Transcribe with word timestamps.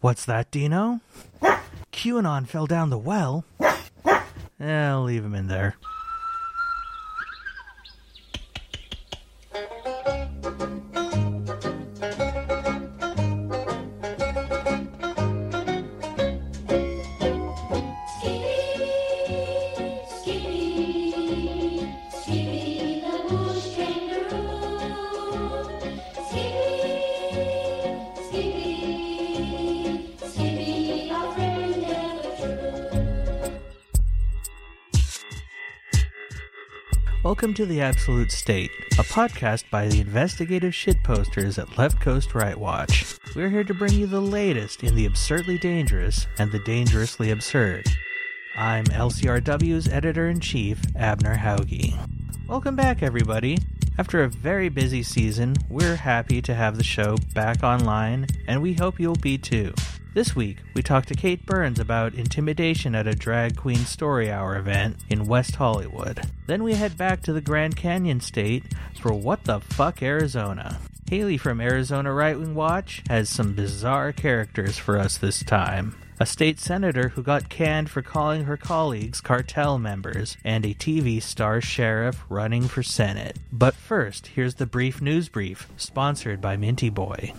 What's 0.00 0.24
that, 0.26 0.50
Dino? 0.50 1.00
QAnon 1.92 2.46
fell 2.46 2.66
down 2.66 2.90
the 2.90 2.98
well. 2.98 3.44
Eh, 4.58 4.88
I'll 4.88 5.02
leave 5.02 5.22
him 5.22 5.34
in 5.34 5.48
there. 5.48 5.76
To 37.56 37.64
The 37.64 37.80
Absolute 37.80 38.30
State, 38.30 38.70
a 38.98 39.02
podcast 39.02 39.70
by 39.70 39.88
the 39.88 40.02
investigative 40.02 40.74
shitposters 40.74 41.58
at 41.58 41.78
Left 41.78 41.98
Coast 42.02 42.34
Right 42.34 42.58
Watch. 42.58 43.16
We're 43.34 43.48
here 43.48 43.64
to 43.64 43.72
bring 43.72 43.94
you 43.94 44.06
the 44.06 44.20
latest 44.20 44.84
in 44.84 44.94
the 44.94 45.06
absurdly 45.06 45.56
dangerous 45.56 46.26
and 46.38 46.52
the 46.52 46.58
dangerously 46.58 47.30
absurd. 47.30 47.86
I'm 48.58 48.84
LCRW's 48.84 49.88
editor 49.88 50.28
in 50.28 50.40
chief, 50.40 50.82
Abner 50.94 51.34
Hauge. 51.34 51.94
Welcome 52.46 52.76
back, 52.76 53.02
everybody. 53.02 53.56
After 53.96 54.22
a 54.22 54.28
very 54.28 54.68
busy 54.68 55.02
season, 55.02 55.54
we're 55.70 55.96
happy 55.96 56.42
to 56.42 56.54
have 56.54 56.76
the 56.76 56.84
show 56.84 57.16
back 57.34 57.62
online, 57.62 58.26
and 58.46 58.60
we 58.60 58.74
hope 58.74 59.00
you'll 59.00 59.14
be 59.14 59.38
too. 59.38 59.72
This 60.16 60.34
week, 60.34 60.62
we 60.72 60.82
talked 60.82 61.08
to 61.08 61.14
Kate 61.14 61.44
Burns 61.44 61.78
about 61.78 62.14
intimidation 62.14 62.94
at 62.94 63.06
a 63.06 63.14
drag 63.14 63.54
queen 63.54 63.84
story 63.84 64.32
hour 64.32 64.56
event 64.56 64.96
in 65.10 65.26
West 65.26 65.56
Hollywood. 65.56 66.22
Then 66.46 66.62
we 66.62 66.72
head 66.72 66.96
back 66.96 67.20
to 67.24 67.34
the 67.34 67.42
Grand 67.42 67.76
Canyon 67.76 68.20
State 68.20 68.64
for 68.98 69.12
What 69.12 69.44
the 69.44 69.60
Fuck 69.60 70.02
Arizona. 70.02 70.78
Haley 71.10 71.36
from 71.36 71.60
Arizona 71.60 72.14
Right 72.14 72.38
Wing 72.38 72.54
Watch 72.54 73.02
has 73.10 73.28
some 73.28 73.52
bizarre 73.52 74.10
characters 74.10 74.78
for 74.78 74.98
us 74.98 75.18
this 75.18 75.42
time. 75.42 75.94
A 76.18 76.24
state 76.24 76.58
senator 76.60 77.10
who 77.10 77.22
got 77.22 77.50
canned 77.50 77.90
for 77.90 78.00
calling 78.00 78.44
her 78.44 78.56
colleagues 78.56 79.20
cartel 79.20 79.78
members, 79.78 80.38
and 80.42 80.64
a 80.64 80.72
TV 80.72 81.22
star 81.22 81.60
sheriff 81.60 82.24
running 82.30 82.68
for 82.68 82.82
Senate. 82.82 83.36
But 83.52 83.74
first, 83.74 84.28
here's 84.28 84.54
the 84.54 84.64
brief 84.64 85.02
news 85.02 85.28
brief, 85.28 85.68
sponsored 85.76 86.40
by 86.40 86.56
Minty 86.56 86.88
Boy. 86.88 87.34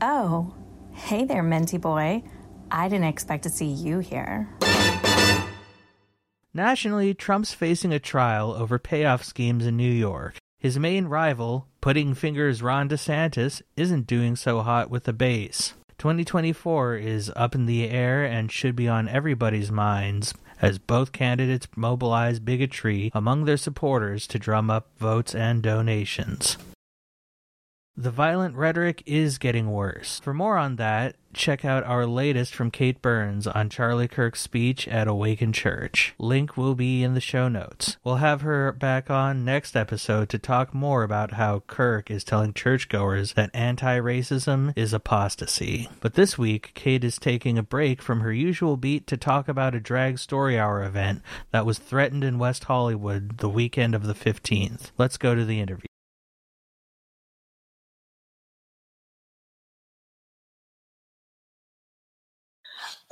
Oh, 0.00 0.54
hey 0.94 1.24
there, 1.24 1.42
Minty 1.42 1.78
Boy. 1.78 2.22
I 2.70 2.88
didn't 2.88 3.06
expect 3.06 3.42
to 3.42 3.50
see 3.50 3.66
you 3.66 3.98
here. 3.98 4.48
Nationally, 6.52 7.14
Trump's 7.14 7.52
facing 7.52 7.92
a 7.92 7.98
trial 7.98 8.52
over 8.52 8.78
payoff 8.78 9.24
schemes 9.24 9.66
in 9.66 9.76
New 9.76 9.90
York. 9.90 10.36
His 10.58 10.78
main 10.78 11.06
rival, 11.06 11.66
Pudding 11.80 12.14
Fingers 12.14 12.62
Ron 12.62 12.88
DeSantis, 12.88 13.60
isn't 13.76 14.06
doing 14.06 14.34
so 14.34 14.62
hot 14.62 14.88
with 14.88 15.04
the 15.04 15.12
base. 15.12 15.74
2024 15.98 16.96
is 16.96 17.32
up 17.36 17.54
in 17.54 17.66
the 17.66 17.88
air 17.88 18.24
and 18.24 18.50
should 18.50 18.74
be 18.74 18.88
on 18.88 19.08
everybody's 19.08 19.70
minds 19.70 20.32
as 20.62 20.78
both 20.78 21.12
candidates 21.12 21.68
mobilize 21.76 22.40
bigotry 22.40 23.10
among 23.14 23.44
their 23.44 23.56
supporters 23.56 24.26
to 24.26 24.38
drum 24.38 24.70
up 24.70 24.88
votes 24.98 25.34
and 25.34 25.62
donations. 25.62 26.56
The 27.96 28.10
violent 28.10 28.56
rhetoric 28.56 29.04
is 29.06 29.38
getting 29.38 29.70
worse. 29.70 30.18
For 30.18 30.34
more 30.34 30.58
on 30.58 30.74
that, 30.76 31.14
check 31.32 31.64
out 31.64 31.84
our 31.84 32.06
latest 32.06 32.52
from 32.52 32.72
Kate 32.72 33.00
Burns 33.00 33.46
on 33.46 33.70
Charlie 33.70 34.08
Kirk's 34.08 34.40
speech 34.40 34.88
at 34.88 35.06
Awaken 35.06 35.52
Church. 35.52 36.12
Link 36.18 36.56
will 36.56 36.74
be 36.74 37.04
in 37.04 37.14
the 37.14 37.20
show 37.20 37.46
notes. 37.46 37.96
We'll 38.02 38.16
have 38.16 38.40
her 38.40 38.72
back 38.72 39.10
on 39.10 39.44
next 39.44 39.76
episode 39.76 40.28
to 40.30 40.40
talk 40.40 40.74
more 40.74 41.04
about 41.04 41.34
how 41.34 41.60
Kirk 41.68 42.10
is 42.10 42.24
telling 42.24 42.52
churchgoers 42.52 43.34
that 43.34 43.50
anti 43.54 44.00
racism 44.00 44.72
is 44.74 44.92
apostasy. 44.92 45.88
But 46.00 46.14
this 46.14 46.36
week, 46.36 46.72
Kate 46.74 47.04
is 47.04 47.16
taking 47.16 47.58
a 47.58 47.62
break 47.62 48.02
from 48.02 48.22
her 48.22 48.32
usual 48.32 48.76
beat 48.76 49.06
to 49.06 49.16
talk 49.16 49.46
about 49.46 49.76
a 49.76 49.80
drag 49.80 50.18
story 50.18 50.58
hour 50.58 50.82
event 50.82 51.22
that 51.52 51.64
was 51.64 51.78
threatened 51.78 52.24
in 52.24 52.40
West 52.40 52.64
Hollywood 52.64 53.38
the 53.38 53.48
weekend 53.48 53.94
of 53.94 54.04
the 54.04 54.14
15th. 54.14 54.90
Let's 54.98 55.16
go 55.16 55.36
to 55.36 55.44
the 55.44 55.60
interview. 55.60 55.86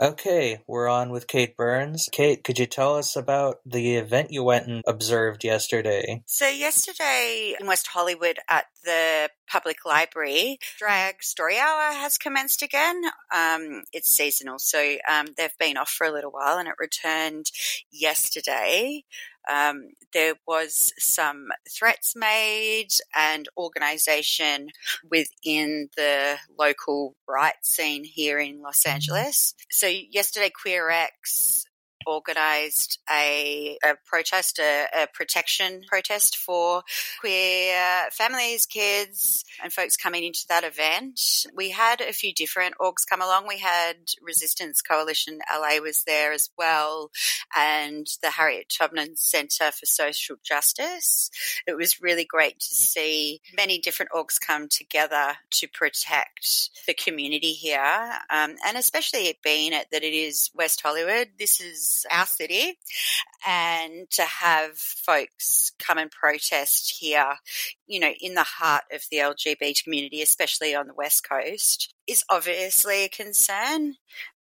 Okay, 0.02 0.58
we're 0.66 0.88
on 0.88 1.10
with 1.10 1.28
Kate 1.28 1.56
Burns. 1.56 2.08
Kate, 2.10 2.42
could 2.42 2.58
you 2.58 2.66
tell 2.66 2.96
us 2.96 3.14
about 3.14 3.60
the 3.64 3.94
event 3.94 4.32
you 4.32 4.42
went 4.42 4.66
and 4.66 4.82
observed 4.84 5.44
yesterday? 5.44 6.24
So 6.26 6.48
yesterday 6.48 7.54
in 7.60 7.68
West 7.68 7.86
Hollywood 7.86 8.40
at 8.48 8.64
the 8.84 9.30
public 9.52 9.84
library, 9.84 10.58
Drag 10.78 11.22
Story 11.22 11.58
Hour 11.58 11.92
has 11.92 12.16
commenced 12.16 12.62
again. 12.62 13.02
Um, 13.34 13.82
it's 13.92 14.10
seasonal, 14.10 14.58
so 14.58 14.96
um, 15.06 15.26
they've 15.36 15.56
been 15.60 15.76
off 15.76 15.90
for 15.90 16.06
a 16.06 16.10
little 16.10 16.30
while, 16.30 16.58
and 16.58 16.66
it 16.66 16.74
returned 16.78 17.50
yesterday. 17.90 19.04
Um, 19.50 19.90
there 20.14 20.34
was 20.46 20.92
some 20.98 21.48
threats 21.68 22.14
made 22.16 22.88
and 23.14 23.48
organisation 23.56 24.68
within 25.10 25.88
the 25.96 26.36
local 26.58 27.16
right 27.28 27.54
scene 27.62 28.04
here 28.04 28.38
in 28.38 28.62
Los 28.62 28.86
Angeles. 28.86 29.54
So 29.70 29.86
yesterday, 29.86 30.50
QueerX 30.50 31.64
organised 32.06 32.98
a, 33.10 33.78
a 33.84 33.94
protest, 34.04 34.58
a, 34.58 34.86
a 35.02 35.06
protection 35.12 35.82
protest 35.88 36.36
for 36.36 36.82
queer 37.20 38.08
families, 38.10 38.66
kids, 38.66 39.44
and 39.62 39.72
folks 39.72 39.96
coming 39.96 40.24
into 40.24 40.46
that 40.48 40.64
event. 40.64 41.46
We 41.54 41.70
had 41.70 42.00
a 42.00 42.12
few 42.12 42.32
different 42.32 42.74
orgs 42.80 43.06
come 43.08 43.22
along. 43.22 43.46
We 43.46 43.58
had 43.58 43.96
Resistance 44.20 44.80
Coalition 44.80 45.38
LA 45.52 45.80
was 45.80 46.04
there 46.04 46.32
as 46.32 46.50
well, 46.56 47.10
and 47.56 48.06
the 48.22 48.30
Harriet 48.30 48.72
Tubman 48.76 49.16
Center 49.16 49.70
for 49.70 49.86
Social 49.86 50.36
Justice. 50.42 51.30
It 51.66 51.76
was 51.76 52.00
really 52.00 52.24
great 52.24 52.58
to 52.60 52.74
see 52.74 53.40
many 53.56 53.78
different 53.78 54.12
orgs 54.12 54.40
come 54.40 54.68
together 54.68 55.34
to 55.50 55.68
protect 55.68 56.70
the 56.86 56.94
community 56.94 57.52
here, 57.52 58.12
um, 58.30 58.56
and 58.66 58.76
especially 58.76 59.28
it 59.28 59.42
being 59.42 59.72
it 59.72 59.86
that 59.92 60.02
it 60.02 60.14
is 60.14 60.50
West 60.54 60.80
Hollywood. 60.80 61.28
This 61.38 61.60
is 61.60 61.91
city, 62.26 62.78
and 63.46 64.10
to 64.10 64.22
have 64.22 64.76
folks 64.76 65.72
come 65.78 65.98
and 65.98 66.10
protest 66.10 66.96
here, 66.98 67.34
you 67.86 68.00
know, 68.00 68.12
in 68.20 68.34
the 68.34 68.42
heart 68.42 68.84
of 68.92 69.02
the 69.10 69.18
LGBT 69.18 69.82
community, 69.82 70.22
especially 70.22 70.74
on 70.74 70.86
the 70.86 70.94
West 70.94 71.28
Coast, 71.28 71.94
is 72.06 72.24
obviously 72.30 73.04
a 73.04 73.08
concern. 73.08 73.96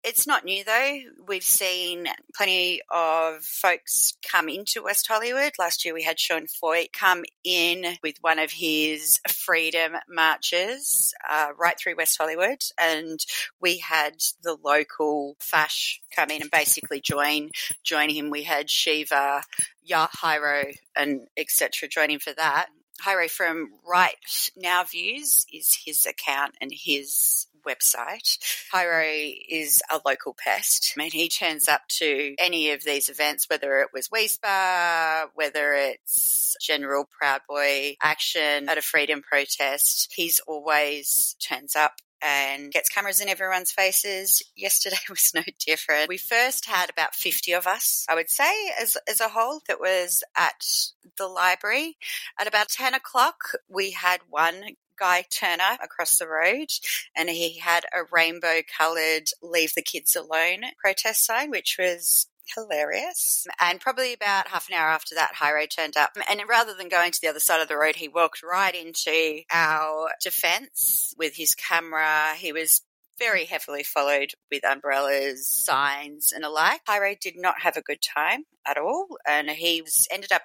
It's 0.03 0.25
not 0.25 0.43
new 0.43 0.63
though. 0.63 0.99
We've 1.27 1.43
seen 1.43 2.07
plenty 2.35 2.81
of 2.89 3.43
folks 3.43 4.13
come 4.27 4.49
into 4.49 4.81
West 4.81 5.07
Hollywood. 5.07 5.53
Last 5.59 5.85
year 5.85 5.93
we 5.93 6.01
had 6.01 6.19
Sean 6.19 6.47
Feucht 6.47 6.91
come 6.91 7.23
in 7.43 7.97
with 8.01 8.15
one 8.21 8.39
of 8.39 8.51
his 8.51 9.19
freedom 9.27 9.93
marches 10.09 11.13
uh, 11.29 11.49
right 11.55 11.77
through 11.79 11.97
West 11.97 12.17
Hollywood, 12.17 12.63
and 12.79 13.19
we 13.61 13.77
had 13.77 14.15
the 14.41 14.57
local 14.63 15.35
Fash 15.39 16.01
come 16.15 16.31
in 16.31 16.41
and 16.41 16.51
basically 16.51 16.99
join 16.99 17.51
join 17.83 18.09
him. 18.09 18.31
We 18.31 18.43
had 18.43 18.71
Shiva, 18.71 19.43
Ya 19.83 20.07
Hyro, 20.07 20.73
and 20.95 21.27
etc. 21.37 21.87
join 21.87 22.09
him 22.09 22.19
for 22.19 22.33
that. 22.33 22.69
Hyro 23.03 23.29
from 23.29 23.69
Right 23.87 24.49
Now 24.55 24.83
Views 24.83 25.45
is 25.51 25.77
his 25.85 26.05
account 26.05 26.55
and 26.61 26.71
his 26.73 27.47
website. 27.67 28.37
Hyro 28.73 29.35
is 29.49 29.81
a 29.91 29.99
local 30.05 30.35
pest. 30.37 30.93
I 30.95 30.99
mean, 30.99 31.11
he 31.11 31.29
turns 31.29 31.67
up 31.67 31.81
to 31.99 32.35
any 32.39 32.71
of 32.71 32.83
these 32.83 33.09
events, 33.09 33.49
whether 33.49 33.79
it 33.81 33.89
was 33.93 34.07
Wi 34.07 34.27
Spa, 34.27 35.27
whether 35.35 35.73
it's 35.73 36.55
general 36.61 37.05
Proud 37.05 37.41
Boy 37.47 37.95
action 38.01 38.69
at 38.69 38.77
a 38.77 38.81
freedom 38.81 39.21
protest. 39.21 40.13
He's 40.15 40.39
always 40.41 41.35
turns 41.39 41.75
up 41.75 41.93
and 42.21 42.71
gets 42.71 42.89
cameras 42.89 43.19
in 43.19 43.29
everyone's 43.29 43.71
faces. 43.71 44.43
Yesterday 44.55 44.97
was 45.09 45.33
no 45.33 45.41
different. 45.65 46.09
We 46.09 46.17
first 46.17 46.65
had 46.65 46.89
about 46.89 47.15
50 47.15 47.53
of 47.53 47.67
us, 47.67 48.05
I 48.09 48.15
would 48.15 48.29
say, 48.29 48.51
as, 48.79 48.97
as 49.07 49.21
a 49.21 49.29
whole, 49.29 49.61
that 49.67 49.79
was 49.79 50.23
at 50.37 50.65
the 51.17 51.27
library. 51.27 51.97
At 52.39 52.47
about 52.47 52.69
10 52.69 52.93
o'clock, 52.93 53.37
we 53.69 53.91
had 53.91 54.19
one 54.29 54.75
guy 55.01 55.25
Turner 55.31 55.77
across 55.83 56.19
the 56.19 56.27
road, 56.27 56.69
and 57.15 57.27
he 57.29 57.57
had 57.57 57.85
a 57.91 58.03
rainbow 58.11 58.61
coloured 58.77 59.29
"Leave 59.41 59.73
the 59.75 59.81
Kids 59.81 60.15
Alone" 60.15 60.61
protest 60.77 61.25
sign, 61.25 61.49
which 61.49 61.77
was 61.79 62.27
hilarious. 62.55 63.47
And 63.59 63.79
probably 63.79 64.13
about 64.13 64.49
half 64.49 64.69
an 64.69 64.75
hour 64.75 64.89
after 64.89 65.15
that, 65.15 65.35
Hyro 65.41 65.67
turned 65.67 65.97
up. 65.97 66.11
And 66.29 66.41
rather 66.47 66.73
than 66.75 66.89
going 66.89 67.11
to 67.11 67.21
the 67.21 67.29
other 67.29 67.39
side 67.39 67.61
of 67.61 67.67
the 67.67 67.77
road, 67.77 67.95
he 67.95 68.07
walked 68.07 68.43
right 68.43 68.75
into 68.75 69.41
our 69.51 70.11
defence 70.21 71.15
with 71.17 71.35
his 71.35 71.55
camera. 71.55 72.35
He 72.35 72.51
was 72.51 72.81
very 73.17 73.45
heavily 73.45 73.83
followed 73.83 74.31
with 74.51 74.65
umbrellas, 74.65 75.47
signs, 75.47 76.31
and 76.31 76.43
the 76.43 76.49
alike. 76.49 76.81
Hyro 76.87 77.19
did 77.19 77.37
not 77.37 77.61
have 77.61 77.77
a 77.77 77.81
good 77.81 78.01
time 78.01 78.45
at 78.65 78.77
all, 78.77 79.07
and 79.27 79.49
he 79.49 79.81
was 79.81 80.07
ended 80.11 80.31
up 80.31 80.43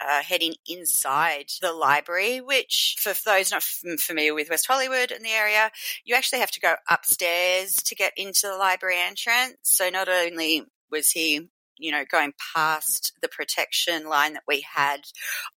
uh, 0.00 0.22
heading 0.22 0.54
inside 0.66 1.46
the 1.60 1.72
library, 1.72 2.40
which, 2.40 2.96
for 2.98 3.12
those 3.24 3.50
not 3.50 3.58
f- 3.58 4.00
familiar 4.00 4.34
with 4.34 4.50
West 4.50 4.66
Hollywood 4.66 5.10
and 5.10 5.24
the 5.24 5.30
area, 5.30 5.70
you 6.04 6.14
actually 6.14 6.40
have 6.40 6.50
to 6.52 6.60
go 6.60 6.74
upstairs 6.88 7.82
to 7.82 7.94
get 7.94 8.12
into 8.16 8.46
the 8.46 8.56
library 8.56 8.98
entrance. 8.98 9.56
So 9.62 9.90
not 9.90 10.08
only 10.08 10.64
was 10.90 11.10
he 11.10 11.48
you 11.78 11.90
know, 11.90 12.04
going 12.10 12.32
past 12.54 13.12
the 13.22 13.28
protection 13.28 14.08
line 14.08 14.34
that 14.34 14.42
we 14.46 14.64
had 14.74 15.00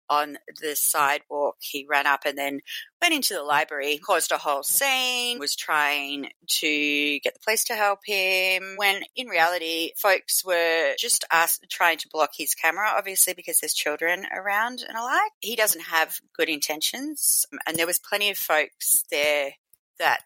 on 0.10 0.38
the 0.62 0.76
sidewalk, 0.76 1.56
he 1.60 1.86
ran 1.90 2.08
up 2.08 2.22
and 2.26 2.38
then 2.38 2.60
went 3.02 3.14
into 3.14 3.34
the 3.34 3.44
library, 3.44 3.98
caused 3.98 4.32
a 4.32 4.38
whole 4.38 4.64
scene, 4.64 5.40
was 5.40 5.56
trying 5.56 6.30
to 6.48 7.20
get 7.20 7.34
the 7.34 7.40
police 7.46 7.64
to 7.66 7.76
help 7.76 8.00
him. 8.06 8.74
When 8.78 9.04
in 9.16 9.28
reality, 9.28 9.92
folks 9.98 10.44
were 10.44 10.94
just 10.98 11.26
asked, 11.32 11.66
trying 11.70 11.98
to 12.00 12.10
block 12.12 12.32
his 12.36 12.56
camera, 12.56 12.92
obviously, 12.96 13.34
because 13.34 13.60
there's 13.60 13.74
children 13.74 14.26
around 14.36 14.84
and 14.88 14.98
alike. 14.98 15.32
He 15.42 15.56
doesn't 15.56 15.84
have 15.84 16.20
good 16.36 16.50
intentions. 16.50 17.46
And 17.68 17.78
there 17.78 17.88
was 17.88 18.00
plenty 18.00 18.30
of 18.30 18.38
folks 18.38 19.04
there 19.12 19.52
that 20.00 20.22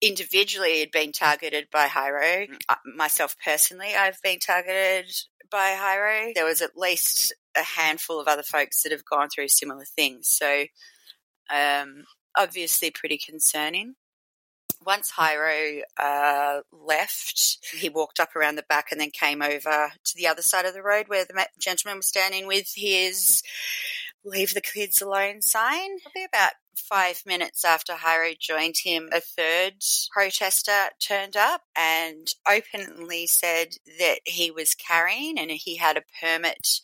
individually 0.00 0.80
had 0.80 0.90
been 0.90 1.12
targeted 1.12 1.68
by 1.72 1.86
Hyro. 1.86 2.48
Uh, 2.68 2.74
myself 2.96 3.36
personally, 3.44 3.94
I've 3.94 4.20
been 4.22 4.38
targeted 4.38 5.10
by 5.50 5.76
Hyro. 5.78 6.32
There 6.34 6.44
was 6.44 6.62
at 6.62 6.76
least 6.76 7.34
a 7.56 7.62
handful 7.62 8.20
of 8.20 8.28
other 8.28 8.42
folks 8.42 8.82
that 8.82 8.92
have 8.92 9.04
gone 9.04 9.28
through 9.28 9.48
similar 9.48 9.84
things. 9.84 10.28
So, 10.28 10.64
um, 11.50 12.04
obviously, 12.36 12.90
pretty 12.90 13.18
concerning. 13.18 13.94
Once 14.84 15.12
Hyro 15.12 15.80
uh, 15.98 16.60
left, 16.70 17.58
he 17.72 17.88
walked 17.88 18.20
up 18.20 18.36
around 18.36 18.56
the 18.56 18.64
back 18.68 18.86
and 18.92 19.00
then 19.00 19.10
came 19.10 19.42
over 19.42 19.92
to 20.04 20.12
the 20.16 20.26
other 20.26 20.42
side 20.42 20.66
of 20.66 20.74
the 20.74 20.82
road 20.82 21.08
where 21.08 21.24
the 21.24 21.46
gentleman 21.58 21.98
was 21.98 22.08
standing 22.08 22.46
with 22.46 22.72
his 22.76 23.42
leave 24.24 24.54
the 24.54 24.60
kids 24.60 25.00
alone 25.00 25.40
sign. 25.40 25.98
Probably 26.00 26.24
about 26.24 26.52
five 26.76 27.22
minutes 27.26 27.64
after 27.64 27.94
Hyro 27.94 28.38
joined 28.38 28.76
him, 28.82 29.08
a 29.12 29.20
third 29.20 29.74
protester 30.12 30.90
turned 31.00 31.36
up 31.36 31.62
and 31.76 32.28
openly 32.48 33.26
said 33.26 33.76
that 33.98 34.20
he 34.24 34.50
was 34.50 34.74
carrying 34.74 35.38
and 35.38 35.50
he 35.50 35.76
had 35.76 35.96
a 35.96 36.04
permit 36.20 36.80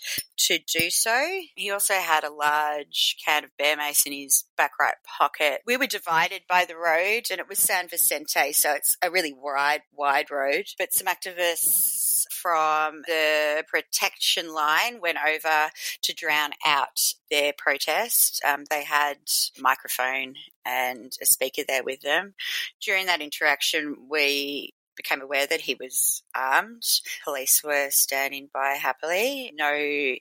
to 0.46 0.58
do 0.58 0.90
so. 0.90 1.40
He 1.54 1.70
also 1.70 1.94
had 1.94 2.24
a 2.24 2.32
large 2.32 3.16
can 3.24 3.44
of 3.44 3.56
bear 3.56 3.76
mace 3.76 4.06
in 4.06 4.12
his 4.12 4.44
back 4.56 4.72
right 4.80 4.94
pocket. 5.04 5.60
We 5.66 5.76
were 5.76 5.86
divided 5.86 6.42
by 6.48 6.64
the 6.64 6.76
road 6.76 7.26
and 7.30 7.40
it 7.40 7.48
was 7.48 7.58
San 7.58 7.88
Vicente, 7.88 8.52
so 8.52 8.72
it's 8.72 8.96
a 9.02 9.10
really 9.10 9.32
wide, 9.32 9.82
wide 9.94 10.30
road. 10.30 10.64
But 10.78 10.92
some 10.92 11.06
activists 11.06 12.24
from 12.30 13.02
the 13.06 13.64
protection 13.68 14.52
line 14.52 15.00
went 15.00 15.18
over 15.26 15.70
to 16.02 16.14
drown 16.14 16.50
out 16.66 17.14
their 17.30 17.52
protest. 17.56 18.42
Um, 18.44 18.64
they 18.68 18.84
had 18.84 19.18
microphone 19.58 20.34
and 20.64 21.12
a 21.20 21.26
speaker 21.26 21.62
there 21.66 21.84
with 21.84 22.00
them. 22.00 22.34
During 22.80 23.06
that 23.06 23.20
interaction, 23.20 23.96
we 24.10 24.74
became 24.96 25.20
aware 25.20 25.46
that 25.46 25.62
he 25.62 25.76
was 25.78 26.22
armed. 26.34 26.84
Police 27.24 27.62
were 27.62 27.88
standing 27.90 28.48
by 28.52 28.74
happily, 28.80 29.52
no 29.54 29.74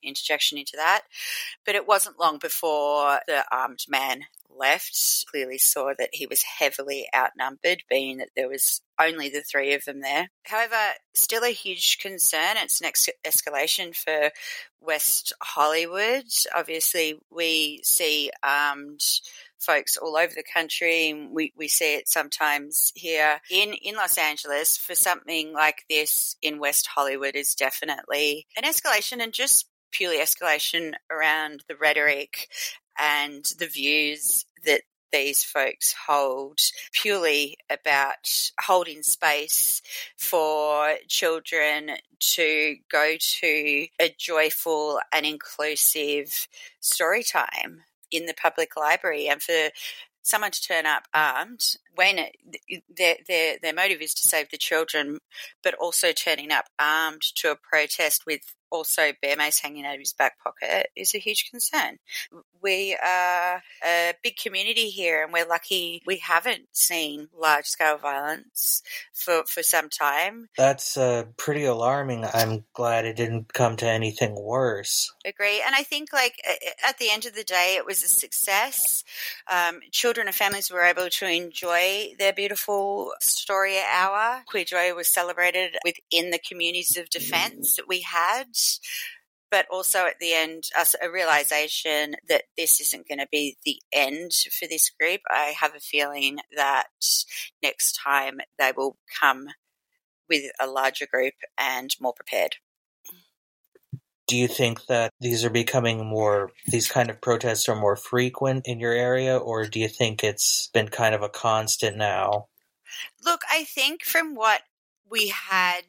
interjection 0.04 0.58
into 0.58 0.74
that. 0.76 1.02
But 1.66 1.76
it 1.76 1.88
wasn't 1.88 2.20
long 2.20 2.38
before 2.38 3.20
the 3.28 3.44
armed 3.52 3.86
man 3.88 4.26
left, 4.58 5.26
clearly 5.30 5.58
saw 5.58 5.94
that 5.98 6.10
he 6.14 6.28
was 6.28 6.44
heavily 6.44 7.08
outnumbered, 7.16 7.84
being 7.90 8.18
that 8.18 8.30
there 8.36 8.50
was 8.50 8.82
only 9.00 9.30
the 9.30 9.42
three 9.42 9.74
of 9.74 9.86
them 9.86 10.02
there. 10.02 10.30
However, 10.46 10.76
still 11.14 11.44
a 11.44 11.50
huge 11.50 12.00
concern. 12.00 12.58
It's 12.58 12.82
an 12.82 12.88
ex- 12.88 13.10
escalation 13.26 13.96
for 13.96 14.32
West 14.80 15.34
Hollywood. 15.42 16.26
Obviously, 16.56 17.20
we 17.32 17.82
see 17.84 18.32
armed 18.44 19.02
folks 19.62 19.98
all 19.98 20.18
over 20.18 20.34
the 20.34 20.44
country. 20.44 21.30
We, 21.32 21.54
we 21.56 21.68
see 21.68 21.96
it 21.96 22.10
sometimes 22.10 22.92
here 22.96 23.42
in, 23.50 23.74
in 23.74 23.96
Los 23.96 24.18
Angeles 24.18 24.78
for 24.78 24.96
something 24.96 25.54
like 25.54 25.86
this 25.90 26.36
in 26.42 26.60
West 26.60 26.88
Hollywood 26.88 27.36
is 27.36 27.56
definitely 27.56 28.48
an 28.58 28.64
escalation 28.64 29.22
and 29.22 29.34
just 29.34 29.68
purely 29.92 30.18
escalation 30.18 30.94
around 31.10 31.64
the 31.68 31.76
rhetoric 31.76 32.50
and 32.98 33.46
the 33.60 33.68
views 33.68 34.46
that 34.66 34.82
these 35.12 35.44
folks 35.44 35.94
hold 36.08 36.60
purely 36.94 37.58
about 37.70 38.52
holding 38.62 39.04
space 39.04 39.82
for 40.18 40.96
children 41.08 41.92
to 42.20 42.78
go 42.90 43.16
to 43.20 43.88
a 44.00 44.16
joyful 44.18 45.00
and 45.14 45.26
inclusive 45.26 46.48
story 46.80 47.24
time 47.24 47.84
in 48.12 48.26
the 48.26 48.34
public 48.34 48.76
library 48.76 49.28
and 49.28 49.42
for 49.42 49.70
someone 50.22 50.52
to 50.52 50.62
turn 50.62 50.86
up 50.86 51.08
armed 51.14 51.76
when 51.96 52.18
it, 52.20 52.84
their, 52.96 53.16
their, 53.28 53.58
their 53.62 53.74
motive 53.74 54.02
is 54.02 54.14
to 54.16 54.28
save 54.28 54.50
the 54.50 54.58
children, 54.58 55.20
but 55.64 55.74
also 55.76 56.12
turning 56.12 56.52
up 56.52 56.66
armed 56.80 57.22
to 57.36 57.52
a 57.52 57.56
protest 57.56 58.26
with 58.26 58.42
also 58.72 59.12
bear 59.22 59.36
mace 59.36 59.60
hanging 59.60 59.86
out 59.86 59.96
of 59.96 60.00
his 60.00 60.14
back 60.14 60.40
pocket 60.42 60.88
is 60.96 61.14
a 61.14 61.20
huge 61.20 61.52
concern. 61.52 61.98
We 62.64 62.96
are 62.96 63.62
a 63.86 64.14
big 64.24 64.38
community 64.38 64.90
here 64.90 65.24
and 65.24 65.34
we're 65.34 65.48
lucky 65.48 66.02
we 66.06 66.18
haven't 66.18 66.68
seen 66.72 67.28
large 67.38 67.66
scale 67.66 67.98
violence 67.98 68.82
for, 69.14 69.44
for 69.46 69.62
some 69.62 69.90
time. 69.90 70.48
That's 70.58 70.96
uh, 70.96 71.26
pretty 71.38 71.66
alarming. 71.66 72.26
I'm 72.34 72.64
glad 72.74 73.06
it 73.06 73.18
didn't 73.18 73.54
come 73.54 73.76
to 73.78 73.88
anything 73.88 74.36
worse. 74.40 75.12
Agree. 75.26 75.62
And 75.66 75.76
I 75.76 75.84
think, 75.84 76.14
like, 76.14 76.42
at 76.88 76.98
the 76.98 77.12
end 77.12 77.26
of 77.26 77.36
the 77.36 77.44
day, 77.44 77.76
it 77.78 77.86
was 77.86 78.04
a 78.04 78.08
success. 78.08 79.04
Um, 79.52 79.80
children 79.92 80.28
and 80.28 80.36
families 80.36 80.72
were 80.72 80.82
able 80.82 81.10
to 81.10 81.28
enjoy 81.28 81.81
their 82.20 82.34
beautiful 82.34 83.14
story 83.22 83.78
hour. 83.80 84.44
Queer 84.48 84.66
Joy 84.66 84.94
was 84.94 85.08
celebrated 85.08 85.78
within 85.84 86.32
the 86.32 86.40
communities 86.40 86.98
of 86.98 87.10
defense 87.10 87.76
that 87.76 87.88
we 87.88 88.02
had 88.02 88.48
but 89.52 89.68
also 89.70 90.06
at 90.06 90.18
the 90.20 90.34
end, 90.34 90.64
a 91.04 91.12
realization 91.12 92.16
that 92.30 92.44
this 92.58 92.80
isn't 92.80 93.08
going 93.08 93.20
to 93.20 93.28
be 93.30 93.58
the 93.66 93.82
end 93.92 94.32
for 94.58 94.66
this 94.66 94.90
group. 94.90 95.20
I 95.30 95.54
have 95.60 95.76
a 95.76 95.82
feeling 95.82 96.38
that 96.56 96.88
next 97.62 98.00
time 98.02 98.40
they 98.58 98.72
will 98.76 98.98
come 99.20 99.48
with 100.30 100.50
a 100.60 100.68
larger 100.68 101.06
group 101.06 101.34
and 101.58 101.94
more 102.00 102.14
prepared. 102.14 102.56
Do 104.32 104.38
you 104.38 104.48
think 104.48 104.86
that 104.86 105.12
these 105.20 105.44
are 105.44 105.50
becoming 105.50 106.06
more, 106.06 106.52
these 106.66 106.88
kind 106.88 107.10
of 107.10 107.20
protests 107.20 107.68
are 107.68 107.76
more 107.76 107.98
frequent 107.98 108.66
in 108.66 108.80
your 108.80 108.94
area, 108.94 109.36
or 109.38 109.68
do 109.68 109.78
you 109.78 109.90
think 109.90 110.24
it's 110.24 110.70
been 110.74 110.88
kind 110.88 111.14
of 111.14 111.22
a 111.22 111.28
constant 111.28 111.98
now? 111.98 112.48
Look, 113.26 113.42
I 113.52 113.66
think 113.66 114.06
from 114.06 114.34
what 114.34 114.62
we 115.12 115.28
had 115.28 115.84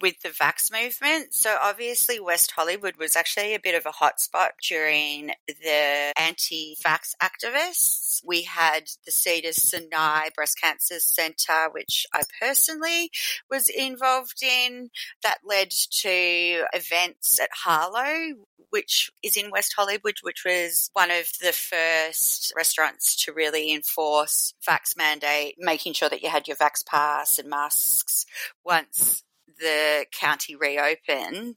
with 0.00 0.20
the 0.22 0.30
vax 0.30 0.72
movement. 0.72 1.34
So 1.34 1.56
obviously 1.62 2.18
West 2.18 2.52
Hollywood 2.52 2.96
was 2.96 3.14
actually 3.14 3.54
a 3.54 3.60
bit 3.60 3.74
of 3.74 3.84
a 3.84 3.90
hotspot 3.90 4.52
during 4.66 5.32
the 5.46 6.12
anti-vax 6.18 7.14
activists. 7.22 8.22
We 8.24 8.42
had 8.42 8.84
the 9.04 9.12
Cedars 9.12 9.62
Sinai 9.62 10.30
Breast 10.34 10.58
Cancer 10.58 10.98
Center, 10.98 11.68
which 11.72 12.06
I 12.14 12.22
personally 12.40 13.10
was 13.50 13.68
involved 13.68 14.42
in, 14.42 14.88
that 15.22 15.38
led 15.44 15.70
to 15.70 16.64
events 16.72 17.38
at 17.38 17.50
Harlowe, 17.52 18.46
which 18.70 19.10
is 19.22 19.36
in 19.36 19.50
West 19.50 19.74
Hollywood, 19.76 20.16
which 20.22 20.44
was 20.46 20.88
one 20.94 21.10
of 21.10 21.30
the 21.42 21.52
first 21.52 22.54
restaurants 22.56 23.22
to 23.24 23.32
really 23.32 23.72
enforce 23.74 24.54
vax 24.66 24.96
mandate, 24.96 25.56
making 25.58 25.92
sure 25.92 26.08
that 26.08 26.22
you 26.22 26.30
had 26.30 26.48
your 26.48 26.56
vax 26.56 26.84
pass 26.84 27.38
and 27.38 27.50
masks 27.50 28.24
once 28.64 29.22
the 29.62 30.06
county 30.12 30.56
reopened. 30.56 31.56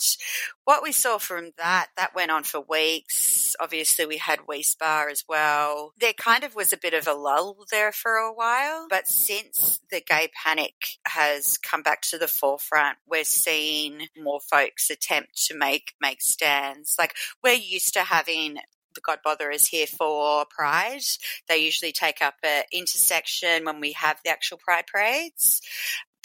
What 0.64 0.84
we 0.84 0.92
saw 0.92 1.18
from 1.18 1.52
that, 1.58 1.88
that 1.98 2.16
went 2.16 2.32
on 2.32 2.44
for 2.44 2.62
weeks. 2.62 3.56
Obviously, 3.60 4.06
we 4.06 4.18
had 4.18 4.40
Bar 4.80 5.10
as 5.10 5.26
well. 5.28 5.94
There 6.00 6.14
kind 6.14 6.44
of 6.44 6.56
was 6.56 6.72
a 6.72 6.78
bit 6.78 6.94
of 6.94 7.08
a 7.08 7.14
lull 7.14 7.66
there 7.72 7.92
for 7.92 8.16
a 8.16 8.34
while, 8.34 8.88
but 8.90 9.08
since 9.08 9.80
the 9.90 10.02
gay 10.02 10.30
panic 10.44 10.74
has 11.08 11.58
come 11.58 11.82
back 11.82 12.02
to 12.04 12.18
the 12.18 12.28
forefront, 12.28 12.98
we're 13.08 13.24
seeing 13.24 14.08
more 14.18 14.40
folks 14.40 14.90
attempt 14.90 15.46
to 15.48 15.58
make 15.58 15.94
make 16.02 16.22
stands. 16.22 16.96
Like 17.00 17.16
we're 17.44 17.54
used 17.54 17.94
to 17.94 18.02
having 18.02 18.60
the 18.94 19.02
God 19.02 19.20
Botherers 19.24 19.68
here 19.68 19.88
for 19.88 20.46
Pride. 20.50 21.02
They 21.50 21.58
usually 21.58 21.92
take 21.92 22.22
up 22.22 22.36
an 22.44 22.64
intersection 22.72 23.66
when 23.66 23.82
we 23.82 23.92
have 23.92 24.20
the 24.24 24.32
actual 24.32 24.58
Pride 24.58 24.86
parades 24.88 25.62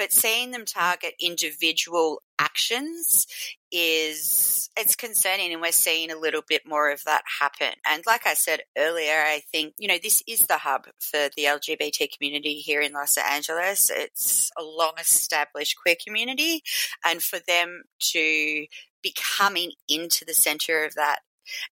but 0.00 0.12
seeing 0.14 0.50
them 0.50 0.64
target 0.64 1.12
individual 1.20 2.22
actions 2.38 3.26
is 3.70 4.70
it's 4.74 4.96
concerning 4.96 5.52
and 5.52 5.60
we're 5.60 5.70
seeing 5.72 6.10
a 6.10 6.18
little 6.18 6.40
bit 6.48 6.62
more 6.66 6.90
of 6.90 7.04
that 7.04 7.22
happen. 7.38 7.74
And 7.86 8.02
like 8.06 8.26
i 8.26 8.32
said 8.32 8.60
earlier 8.78 9.20
i 9.20 9.42
think 9.52 9.74
you 9.78 9.86
know 9.86 9.98
this 10.02 10.22
is 10.26 10.46
the 10.46 10.56
hub 10.56 10.86
for 10.98 11.28
the 11.36 11.44
lgbt 11.44 12.08
community 12.16 12.54
here 12.54 12.80
in 12.80 12.94
los 12.94 13.18
angeles. 13.18 13.90
It's 13.94 14.50
a 14.58 14.62
long 14.62 14.94
established 14.98 15.76
queer 15.80 15.96
community 16.02 16.62
and 17.04 17.22
for 17.22 17.38
them 17.46 17.82
to 18.12 18.66
be 19.02 19.14
coming 19.38 19.72
into 19.86 20.24
the 20.24 20.34
center 20.34 20.84
of 20.84 20.94
that 20.94 21.20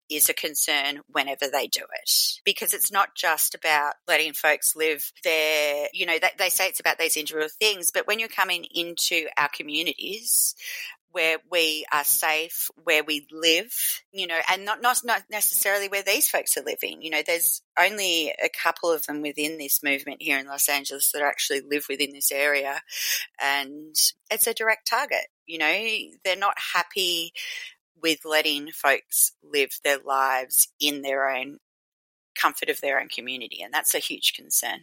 is 0.10 0.29
a 0.29 0.34
concern 0.34 1.01
whenever 1.07 1.48
they 1.51 1.67
do 1.67 1.81
it 2.01 2.39
because 2.46 2.74
it's 2.74 2.91
not 2.91 3.15
just 3.15 3.55
about 3.55 3.93
letting 4.07 4.34
folks 4.34 4.75
live 4.75 5.12
their 5.24 5.88
you 5.93 6.05
know 6.05 6.17
they, 6.19 6.31
they 6.38 6.50
say 6.50 6.67
it's 6.67 6.79
about 6.79 6.98
these 6.98 7.17
individual 7.17 7.50
things 7.60 7.91
but 7.91 8.07
when 8.07 8.19
you're 8.19 8.27
coming 8.27 8.65
into 8.74 9.25
our 9.38 9.50
communities 9.50 10.55
where 11.17 11.38
we 11.51 11.84
are 11.91 12.03
safe, 12.03 12.69
where 12.84 13.03
we 13.03 13.25
live, 13.31 13.74
you 14.12 14.27
know, 14.27 14.38
and 14.51 14.65
not, 14.65 14.84
not, 14.84 15.00
not 15.03 15.24
necessarily 15.31 15.88
where 15.88 16.03
these 16.03 16.29
folks 16.29 16.55
are 16.57 16.63
living. 16.63 17.01
You 17.01 17.10
know, 17.10 17.22
there's 17.25 17.63
only 17.79 18.31
a 18.43 18.50
couple 18.50 18.91
of 18.91 19.03
them 19.07 19.24
within 19.24 19.57
this 19.57 19.81
movement 19.81 20.22
here 20.22 20.38
in 20.38 20.46
Los 20.46 20.69
Angeles 20.69 21.12
that 21.13 21.24
actually 21.24 21.62
live 21.62 21.88
within 21.89 22.12
this 22.12 22.31
area. 22.31 22.81
And 23.41 23.96
it's 24.29 24.46
a 24.46 24.53
direct 24.53 24.88
target. 24.88 25.25
You 25.48 25.57
know, 25.57 25.86
they're 26.24 26.36
not 26.36 26.57
happy 26.74 27.34
with 28.01 28.25
letting 28.25 28.72
folks 28.72 29.34
live 29.44 29.72
their 29.84 30.00
lives 30.00 30.68
in 30.80 31.01
their 31.01 31.30
own 31.30 31.58
comfort 32.36 32.70
of 32.70 32.82
their 32.82 33.00
own 33.00 33.10
community. 33.10 33.62
And 33.62 33.74
that's 33.74 33.96
a 33.96 34.00
huge 34.00 34.34
concern. 34.34 34.82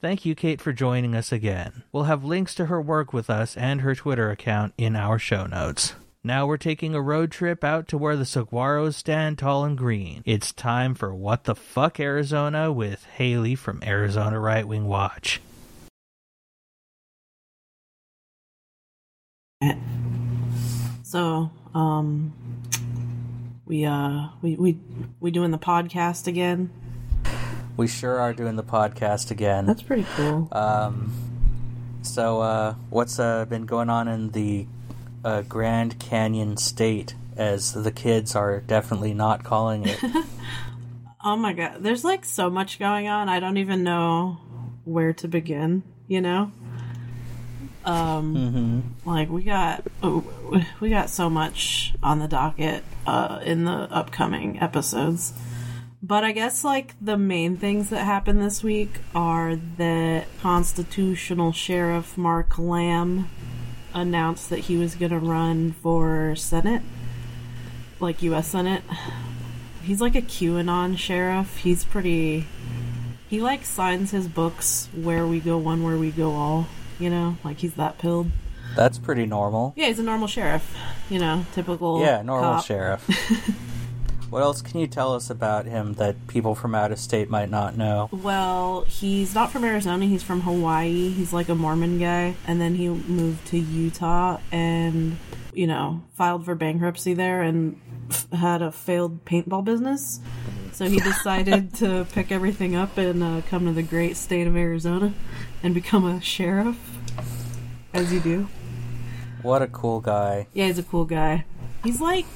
Thank 0.00 0.26
you, 0.26 0.34
Kate, 0.34 0.60
for 0.60 0.72
joining 0.72 1.14
us 1.14 1.32
again. 1.32 1.84
We'll 1.90 2.04
have 2.04 2.24
links 2.24 2.54
to 2.56 2.66
her 2.66 2.80
work 2.80 3.12
with 3.12 3.30
us 3.30 3.56
and 3.56 3.80
her 3.80 3.94
Twitter 3.94 4.30
account 4.30 4.74
in 4.76 4.96
our 4.96 5.18
show 5.18 5.46
notes. 5.46 5.94
Now 6.22 6.46
we're 6.46 6.56
taking 6.56 6.94
a 6.94 7.02
road 7.02 7.30
trip 7.30 7.62
out 7.62 7.86
to 7.88 7.98
where 7.98 8.16
the 8.16 8.24
saguaros 8.24 8.94
stand 8.94 9.38
tall 9.38 9.64
and 9.64 9.76
green. 9.76 10.22
It's 10.24 10.52
time 10.52 10.94
for 10.94 11.14
What 11.14 11.44
the 11.44 11.54
Fuck 11.54 12.00
Arizona 12.00 12.72
with 12.72 13.04
Haley 13.16 13.54
from 13.54 13.82
Arizona 13.82 14.40
Right 14.40 14.66
Wing 14.66 14.86
Watch. 14.86 15.40
So, 21.14 21.48
um, 21.76 22.32
we 23.66 23.84
uh, 23.84 24.30
we 24.42 24.56
we 24.56 24.76
we 25.20 25.30
doing 25.30 25.52
the 25.52 25.58
podcast 25.58 26.26
again. 26.26 26.70
We 27.76 27.86
sure 27.86 28.18
are 28.18 28.32
doing 28.32 28.56
the 28.56 28.64
podcast 28.64 29.30
again. 29.30 29.64
That's 29.64 29.80
pretty 29.80 30.06
cool. 30.16 30.48
Um, 30.50 31.12
so, 32.02 32.40
uh, 32.40 32.74
what's 32.90 33.20
uh, 33.20 33.44
been 33.44 33.64
going 33.64 33.90
on 33.90 34.08
in 34.08 34.30
the 34.30 34.66
uh, 35.24 35.42
Grand 35.42 36.00
Canyon 36.00 36.56
State, 36.56 37.14
as 37.36 37.74
the 37.74 37.92
kids 37.92 38.34
are 38.34 38.58
definitely 38.62 39.14
not 39.14 39.44
calling 39.44 39.86
it? 39.86 40.00
oh 41.24 41.36
my 41.36 41.52
god, 41.52 41.76
there's 41.78 42.02
like 42.02 42.24
so 42.24 42.50
much 42.50 42.80
going 42.80 43.06
on. 43.06 43.28
I 43.28 43.38
don't 43.38 43.58
even 43.58 43.84
know 43.84 44.40
where 44.82 45.12
to 45.12 45.28
begin. 45.28 45.84
You 46.08 46.22
know, 46.22 46.50
um, 47.84 48.34
mm-hmm. 48.34 49.08
like 49.08 49.28
we 49.28 49.42
got 49.42 49.84
oh, 50.02 50.24
we 50.80 50.90
got 50.90 51.10
so 51.10 51.28
much 51.28 51.94
on 52.02 52.18
the 52.18 52.28
docket 52.28 52.84
uh, 53.06 53.40
in 53.44 53.64
the 53.64 53.72
upcoming 53.72 54.60
episodes. 54.60 55.32
But 56.02 56.22
I 56.22 56.32
guess 56.32 56.64
like 56.64 56.94
the 57.00 57.16
main 57.16 57.56
things 57.56 57.90
that 57.90 58.04
happened 58.04 58.42
this 58.42 58.62
week 58.62 59.00
are 59.14 59.56
that 59.78 60.26
constitutional 60.40 61.52
sheriff 61.52 62.18
Mark 62.18 62.58
Lamb 62.58 63.30
announced 63.94 64.50
that 64.50 64.60
he 64.60 64.76
was 64.76 64.96
going 64.96 65.12
to 65.12 65.18
run 65.18 65.72
for 65.72 66.34
Senate, 66.36 66.82
like 68.00 68.22
U.S. 68.22 68.48
Senate. 68.48 68.82
He's 69.82 70.00
like 70.00 70.14
a 70.14 70.22
QAnon 70.22 70.98
sheriff. 70.98 71.58
He's 71.58 71.84
pretty. 71.84 72.46
He 73.28 73.40
like 73.40 73.64
signs 73.64 74.10
his 74.10 74.28
books 74.28 74.88
where 74.94 75.26
we 75.26 75.40
go 75.40 75.56
one, 75.56 75.82
where 75.82 75.96
we 75.96 76.10
go 76.10 76.32
all. 76.32 76.66
You 76.98 77.10
know, 77.10 77.36
like 77.44 77.58
he's 77.58 77.74
that 77.74 77.98
pilled. 77.98 78.30
That's 78.76 78.98
pretty 78.98 79.26
normal. 79.26 79.72
Yeah, 79.76 79.86
he's 79.86 79.98
a 79.98 80.02
normal 80.02 80.26
sheriff. 80.26 80.76
You 81.10 81.18
know, 81.18 81.46
typical. 81.52 82.00
Yeah, 82.00 82.22
normal 82.22 82.54
cop. 82.54 82.64
sheriff. 82.64 83.06
what 84.30 84.42
else 84.42 84.62
can 84.62 84.80
you 84.80 84.86
tell 84.86 85.14
us 85.14 85.30
about 85.30 85.66
him 85.66 85.94
that 85.94 86.26
people 86.26 86.54
from 86.54 86.74
out 86.74 86.90
of 86.90 86.98
state 86.98 87.30
might 87.30 87.50
not 87.50 87.76
know? 87.76 88.08
Well, 88.10 88.84
he's 88.88 89.34
not 89.34 89.52
from 89.52 89.64
Arizona. 89.64 90.06
He's 90.06 90.22
from 90.22 90.40
Hawaii. 90.40 91.10
He's 91.10 91.32
like 91.32 91.48
a 91.48 91.54
Mormon 91.54 91.98
guy, 91.98 92.34
and 92.46 92.60
then 92.60 92.74
he 92.74 92.88
moved 92.88 93.46
to 93.48 93.58
Utah 93.58 94.38
and 94.50 95.18
you 95.52 95.68
know 95.68 96.02
filed 96.14 96.44
for 96.44 96.56
bankruptcy 96.56 97.14
there 97.14 97.42
and 97.42 97.80
had 98.32 98.60
a 98.60 98.72
failed 98.72 99.24
paintball 99.24 99.64
business. 99.64 100.20
So 100.72 100.88
he 100.88 100.98
decided 100.98 101.74
to 101.76 102.04
pick 102.12 102.32
everything 102.32 102.74
up 102.74 102.98
and 102.98 103.22
uh, 103.22 103.42
come 103.48 103.66
to 103.66 103.72
the 103.72 103.84
great 103.84 104.16
state 104.16 104.48
of 104.48 104.56
Arizona 104.56 105.14
and 105.64 105.74
become 105.74 106.04
a 106.04 106.20
sheriff, 106.20 106.78
as 107.94 108.12
you 108.12 108.20
do. 108.20 108.48
What 109.42 109.62
a 109.62 109.66
cool 109.66 110.00
guy. 110.00 110.46
Yeah, 110.52 110.66
he's 110.66 110.78
a 110.78 110.82
cool 110.82 111.06
guy. 111.06 111.46
He's 111.82 112.00
like 112.00 112.26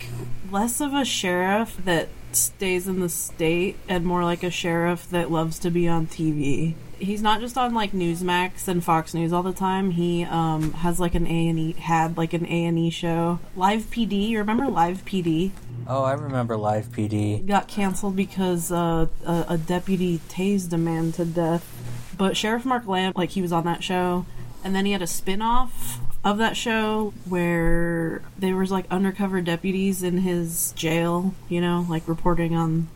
less 0.51 0.81
of 0.81 0.95
a 0.95 1.05
sheriff 1.05 1.77
that 1.85 2.09
stays 2.33 2.89
in 2.89 3.01
the 3.01 3.09
state 3.09 3.77
and 3.89 4.05
more 4.05 4.25
like 4.25 4.43
a 4.43 4.51
sheriff 4.51 5.09
that 5.11 5.31
loves 5.31 5.59
to 5.61 5.71
be 5.71 5.87
on 5.87 6.07
TV. 6.07 6.75
He's 6.99 7.23
not 7.23 7.41
just 7.41 7.57
on 7.57 7.75
like 7.75 7.93
Newsmax 7.93 8.67
and 8.67 8.83
Fox 8.83 9.15
News 9.15 9.33
all 9.33 9.43
the 9.43 9.53
time. 9.53 9.93
He 9.93 10.25
um, 10.25 10.73
has 10.73 10.99
like 10.99 11.15
an 11.15 11.27
A 11.27 11.49
and 11.49 11.59
E 11.59 11.73
had 11.75 12.17
like 12.17 12.33
an 12.33 12.47
A 12.47 12.65
and 12.65 12.79
E 12.79 12.91
show. 12.91 13.39
Live 13.55 13.85
PD, 13.85 14.31
you 14.31 14.39
remember 14.39 14.67
Live 14.67 15.05
PD? 15.05 15.53
Oh, 15.87 16.03
I 16.03 16.15
remember 16.15 16.57
Live 16.57 16.89
PD. 16.89 17.47
Got 17.47 17.69
canceled 17.69 18.17
because 18.17 18.73
uh, 18.73 19.07
a, 19.25 19.47
a 19.51 19.59
deputy 19.59 20.19
tased 20.29 20.73
a 20.73 20.79
man 20.79 21.13
to 21.13 21.25
death. 21.25 21.78
But 22.19 22.37
Sheriff 22.37 22.65
Mark 22.65 22.87
Lamb, 22.87 23.13
like 23.17 23.31
he 23.31 23.43
was 23.43 23.53
on 23.53 23.65
that 23.65 23.83
show, 23.83 24.27
and 24.65 24.75
then 24.75 24.85
he 24.85 24.93
had 24.93 25.03
a 25.03 25.07
spin-off 25.07 26.01
of 26.25 26.39
that 26.39 26.57
show 26.57 27.15
where 27.29 28.23
there 28.37 28.57
was 28.57 28.71
like 28.71 28.87
undercover 28.91 29.41
deputies 29.41 30.03
in 30.03 30.19
his 30.19 30.73
jail, 30.73 31.35
you 31.49 31.61
know, 31.61 31.87
like 31.89 32.07
reporting 32.09 32.57
on 32.57 32.89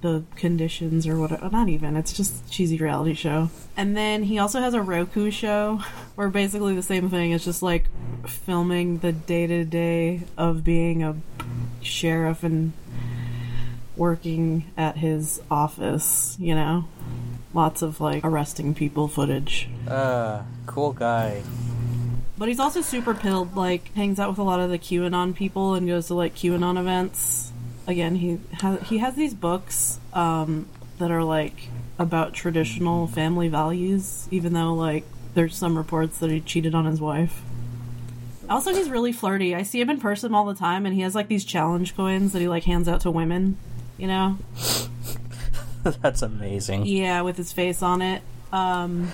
the 0.00 0.24
conditions 0.34 1.06
or 1.06 1.16
whatever. 1.16 1.48
Not 1.50 1.68
even. 1.68 1.96
It's 1.96 2.12
just 2.12 2.50
cheesy 2.50 2.76
reality 2.76 3.14
show. 3.14 3.48
And 3.76 3.96
then 3.96 4.24
he 4.24 4.38
also 4.38 4.60
has 4.60 4.74
a 4.74 4.82
Roku 4.82 5.30
show 5.30 5.82
where 6.16 6.28
basically 6.28 6.74
the 6.74 6.82
same 6.82 7.08
thing. 7.08 7.30
It's 7.30 7.44
just 7.44 7.62
like 7.62 7.86
filming 8.26 8.98
the 8.98 9.12
day 9.12 9.46
to 9.46 9.64
day 9.64 10.22
of 10.36 10.64
being 10.64 11.02
a 11.02 11.16
sheriff 11.80 12.42
and 12.42 12.72
working 13.96 14.70
at 14.76 14.96
his 14.96 15.40
office, 15.50 16.36
you 16.40 16.54
know? 16.54 16.86
Lots 17.54 17.82
of 17.82 18.00
like 18.00 18.24
arresting 18.24 18.74
people 18.74 19.06
footage. 19.06 19.68
Uh, 19.88 20.42
cool 20.66 20.92
guy. 20.92 21.42
But 22.36 22.48
he's 22.48 22.58
also 22.58 22.80
super 22.80 23.14
pilled, 23.14 23.56
like 23.56 23.94
hangs 23.94 24.18
out 24.18 24.28
with 24.28 24.38
a 24.38 24.42
lot 24.42 24.58
of 24.58 24.70
the 24.70 24.78
QAnon 24.78 25.34
people 25.34 25.74
and 25.74 25.86
goes 25.86 26.08
to 26.08 26.14
like 26.14 26.34
QAnon 26.34 26.78
events. 26.78 27.52
Again, 27.86 28.16
he 28.16 28.40
has 28.54 28.88
he 28.88 28.98
has 28.98 29.14
these 29.14 29.34
books 29.34 30.00
um, 30.12 30.68
that 30.98 31.12
are 31.12 31.22
like 31.22 31.68
about 31.96 32.32
traditional 32.34 33.06
family 33.06 33.48
values, 33.48 34.26
even 34.32 34.52
though 34.52 34.74
like 34.74 35.04
there's 35.34 35.56
some 35.56 35.76
reports 35.76 36.18
that 36.18 36.30
he 36.30 36.40
cheated 36.40 36.74
on 36.74 36.86
his 36.86 37.00
wife. 37.00 37.42
Also, 38.50 38.74
he's 38.74 38.90
really 38.90 39.12
flirty. 39.12 39.54
I 39.54 39.62
see 39.62 39.80
him 39.80 39.90
in 39.90 40.00
person 40.00 40.34
all 40.34 40.44
the 40.44 40.54
time, 40.54 40.86
and 40.86 40.94
he 40.94 41.02
has 41.02 41.14
like 41.14 41.28
these 41.28 41.44
challenge 41.44 41.96
coins 41.96 42.32
that 42.32 42.40
he 42.40 42.48
like 42.48 42.64
hands 42.64 42.88
out 42.88 43.00
to 43.02 43.10
women. 43.12 43.58
You 43.96 44.08
know? 44.08 44.38
That's 46.02 46.22
amazing. 46.22 46.86
Yeah, 46.86 47.20
with 47.22 47.36
his 47.36 47.52
face 47.52 47.82
on 47.82 48.00
it. 48.00 48.22
Um, 48.52 49.12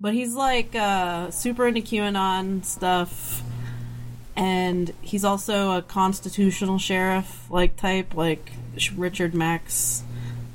but 0.00 0.12
he's 0.12 0.34
like 0.34 0.74
uh, 0.74 1.30
super 1.30 1.66
into 1.66 1.80
QAnon 1.80 2.64
stuff, 2.64 3.42
and 4.36 4.92
he's 5.00 5.24
also 5.24 5.78
a 5.78 5.82
constitutional 5.82 6.78
sheriff 6.78 7.50
like 7.50 7.76
type, 7.76 8.14
like 8.14 8.52
Richard 8.96 9.34
Mack's, 9.34 10.02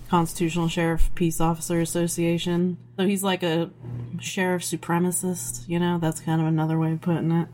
Constitutional 0.10 0.68
Sheriff 0.68 1.10
Peace 1.16 1.42
Officer 1.42 1.80
Association. 1.80 2.78
So 2.98 3.06
he's 3.06 3.24
like 3.24 3.42
a 3.42 3.72
sheriff 4.20 4.62
supremacist. 4.62 5.68
You 5.68 5.80
know, 5.80 5.98
that's 5.98 6.20
kind 6.20 6.42
of 6.42 6.48
another 6.48 6.78
way 6.78 6.92
of 6.92 7.02
putting 7.02 7.32
it. 7.32 7.48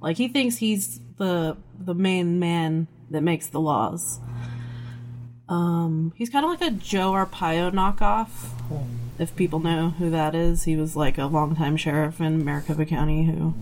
Like 0.00 0.16
he 0.16 0.28
thinks 0.28 0.56
he's 0.56 1.00
the 1.18 1.56
the 1.78 1.94
main 1.94 2.38
man 2.38 2.86
that 3.10 3.22
makes 3.22 3.48
the 3.48 3.60
laws. 3.60 4.20
Um, 5.52 6.14
he's 6.16 6.30
kind 6.30 6.46
of 6.46 6.50
like 6.50 6.62
a 6.62 6.70
Joe 6.70 7.12
Arpaio 7.12 7.70
knockoff. 7.70 8.28
If 9.18 9.36
people 9.36 9.60
know 9.60 9.90
who 9.90 10.08
that 10.08 10.34
is, 10.34 10.64
he 10.64 10.76
was 10.76 10.96
like 10.96 11.18
a 11.18 11.26
longtime 11.26 11.76
sheriff 11.76 12.22
in 12.22 12.42
Maricopa 12.42 12.86
County 12.86 13.26
who 13.26 13.52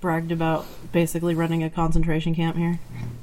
bragged 0.00 0.32
about 0.32 0.66
basically 0.90 1.36
running 1.36 1.62
a 1.62 1.70
concentration 1.70 2.34
camp 2.34 2.56
here. 2.56 2.80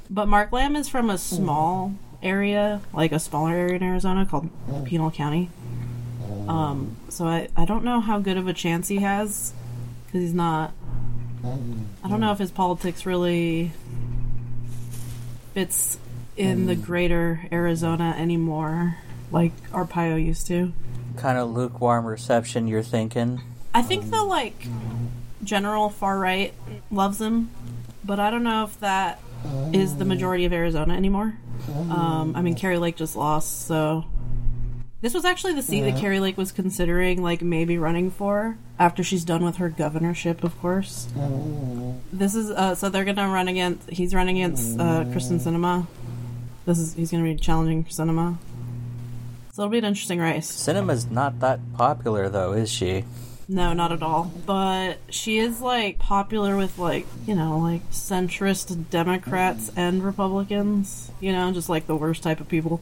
But 0.08 0.28
Mark 0.28 0.50
Lamb 0.50 0.76
is 0.76 0.88
from 0.88 1.10
a 1.10 1.18
small 1.18 1.94
area, 2.22 2.80
like 2.94 3.12
a 3.12 3.18
smaller 3.18 3.52
area 3.52 3.74
in 3.74 3.82
Arizona 3.82 4.24
called 4.24 4.48
Pinal 4.86 5.10
County. 5.10 5.50
Um, 6.48 6.96
so 7.10 7.26
I, 7.26 7.48
I 7.54 7.66
don't 7.66 7.84
know 7.84 8.00
how 8.00 8.18
good 8.18 8.38
of 8.38 8.48
a 8.48 8.54
chance 8.54 8.88
he 8.88 8.98
has 8.98 9.52
because 10.06 10.22
he's 10.22 10.34
not. 10.34 10.72
I 11.44 12.08
don't 12.08 12.20
know 12.20 12.32
if 12.32 12.38
his 12.38 12.50
politics 12.50 13.04
really 13.04 13.72
fits 15.52 15.98
in 16.36 16.66
the 16.66 16.74
greater 16.74 17.46
Arizona 17.50 18.14
anymore, 18.18 18.96
like 19.30 19.52
Arpaio 19.70 20.22
used 20.22 20.46
to. 20.48 20.72
Kind 21.16 21.38
of 21.38 21.50
lukewarm 21.50 22.04
reception, 22.04 22.68
you're 22.68 22.82
thinking? 22.82 23.40
I 23.74 23.82
think 23.82 24.10
the 24.10 24.22
like 24.22 24.66
general 25.42 25.88
far 25.90 26.18
right 26.18 26.52
loves 26.90 27.20
him, 27.20 27.50
but 28.04 28.20
I 28.20 28.30
don't 28.30 28.42
know 28.42 28.64
if 28.64 28.78
that 28.80 29.20
is 29.72 29.96
the 29.96 30.04
majority 30.04 30.44
of 30.44 30.52
Arizona 30.52 30.94
anymore. 30.94 31.34
Um, 31.90 32.34
I 32.36 32.42
mean, 32.42 32.54
Kari 32.54 32.78
Lake 32.78 32.96
just 32.96 33.16
lost, 33.16 33.66
so 33.66 34.04
this 35.00 35.14
was 35.14 35.24
actually 35.24 35.54
the 35.54 35.62
seat 35.62 35.82
that 35.82 35.98
Kari 35.98 36.20
Lake 36.20 36.36
was 36.36 36.52
considering, 36.52 37.22
like 37.22 37.42
maybe 37.42 37.78
running 37.78 38.10
for 38.10 38.58
after 38.78 39.02
she's 39.02 39.24
done 39.24 39.44
with 39.44 39.56
her 39.56 39.68
governorship, 39.68 40.44
of 40.44 40.58
course. 40.60 41.08
This 42.12 42.34
is 42.34 42.50
uh, 42.50 42.74
so 42.74 42.88
they're 42.88 43.04
gonna 43.04 43.28
run 43.28 43.48
against. 43.48 43.90
He's 43.90 44.14
running 44.14 44.36
against 44.42 44.78
uh, 44.78 45.04
Kyrsten 45.04 45.40
Sinema. 45.40 45.86
This 46.66 46.78
is 46.78 46.94
he's 46.94 47.10
gonna 47.10 47.22
be 47.24 47.36
challenging 47.36 47.84
for 47.84 47.90
Sinema. 47.90 48.36
So 49.52 49.62
it'll 49.62 49.70
be 49.70 49.78
an 49.78 49.84
interesting 49.84 50.18
race. 50.18 50.50
Sinema's 50.50 51.10
not 51.10 51.40
that 51.40 51.60
popular, 51.74 52.28
though, 52.28 52.52
is 52.52 52.70
she? 52.70 53.04
No, 53.48 53.72
not 53.72 53.92
at 53.92 54.02
all. 54.02 54.32
But 54.44 54.98
she 55.08 55.38
is 55.38 55.60
like 55.60 55.98
popular 55.98 56.56
with 56.56 56.78
like, 56.78 57.06
you 57.26 57.34
know, 57.34 57.58
like 57.58 57.88
centrist 57.90 58.90
Democrats 58.90 59.70
and 59.76 60.04
Republicans, 60.04 61.10
you 61.20 61.32
know, 61.32 61.52
just 61.52 61.68
like 61.68 61.86
the 61.86 61.96
worst 61.96 62.22
type 62.22 62.40
of 62.40 62.48
people. 62.48 62.80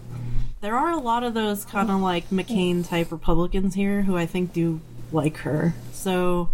There 0.63 0.75
are 0.75 0.91
a 0.91 0.99
lot 0.99 1.23
of 1.23 1.35
those 1.35 1.67
kind 1.67 1.91
of 1.91 2.01
like 2.01 2.31
McCain 2.31 2.89
type 2.89 3.13
Republicans 3.13 3.75
here 3.75 4.03
who 4.03 4.17
I 4.17 4.25
think 4.25 4.55
do 4.55 4.81
like 5.13 5.37
her. 5.39 5.75
So 5.93 6.49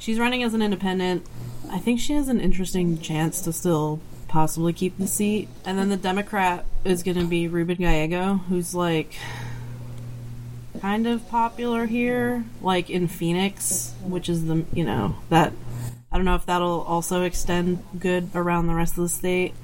she's 0.00 0.18
running 0.18 0.42
as 0.42 0.54
an 0.54 0.60
independent. 0.60 1.24
I 1.70 1.78
think 1.78 2.00
she 2.00 2.14
has 2.14 2.28
an 2.28 2.40
interesting 2.40 2.98
chance 2.98 3.40
to 3.42 3.52
still 3.52 4.00
possibly 4.34 4.72
keep 4.72 4.98
the 4.98 5.06
seat. 5.06 5.48
And 5.64 5.78
then 5.78 5.90
the 5.90 5.96
Democrat 5.96 6.64
is 6.84 7.04
going 7.04 7.16
to 7.18 7.24
be 7.24 7.46
Ruben 7.46 7.76
Gallego, 7.76 8.34
who's 8.48 8.74
like 8.74 9.14
kind 10.80 11.06
of 11.06 11.26
popular 11.28 11.86
here, 11.86 12.44
like 12.60 12.90
in 12.90 13.06
Phoenix, 13.06 13.94
which 14.02 14.28
is 14.28 14.46
the 14.46 14.64
you 14.74 14.84
know 14.84 15.14
that 15.30 15.52
I 16.10 16.16
don't 16.16 16.24
know 16.24 16.34
if 16.34 16.46
that'll 16.46 16.82
also 16.82 17.22
extend 17.22 17.84
good 17.96 18.28
around 18.34 18.66
the 18.66 18.74
rest 18.74 18.98
of 18.98 19.04
the 19.04 19.08
state. 19.08 19.54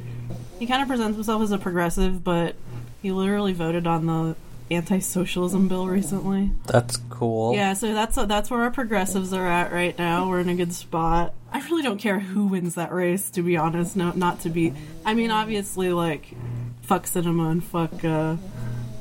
He 0.60 0.66
kind 0.66 0.82
of 0.82 0.86
presents 0.86 1.16
himself 1.16 1.42
as 1.42 1.50
a 1.50 1.58
progressive, 1.58 2.22
but 2.22 2.54
he 3.02 3.10
literally 3.10 3.52
voted 3.52 3.88
on 3.88 4.06
the 4.06 4.36
anti-socialism 4.70 5.66
bill 5.66 5.88
recently. 5.88 6.52
That's 6.66 6.96
cool. 7.08 7.54
Yeah, 7.56 7.72
so 7.72 7.92
that's 7.92 8.14
that's 8.14 8.52
where 8.52 8.62
our 8.62 8.70
progressives 8.70 9.32
are 9.32 9.48
at 9.48 9.72
right 9.72 9.98
now. 9.98 10.28
We're 10.28 10.40
in 10.40 10.48
a 10.48 10.54
good 10.54 10.72
spot. 10.72 11.34
I 11.52 11.60
really 11.66 11.82
don't 11.82 11.98
care 11.98 12.20
who 12.20 12.46
wins 12.46 12.76
that 12.76 12.92
race, 12.92 13.30
to 13.30 13.42
be 13.42 13.56
honest. 13.56 13.96
No, 13.96 14.12
not 14.12 14.40
to 14.40 14.48
be. 14.50 14.72
I 15.04 15.14
mean, 15.14 15.30
obviously, 15.30 15.92
like 15.92 16.34
fuck 16.82 17.04
Sinema 17.06 17.50
and 17.50 17.62
fuck 17.64 18.04
uh, 18.04 18.36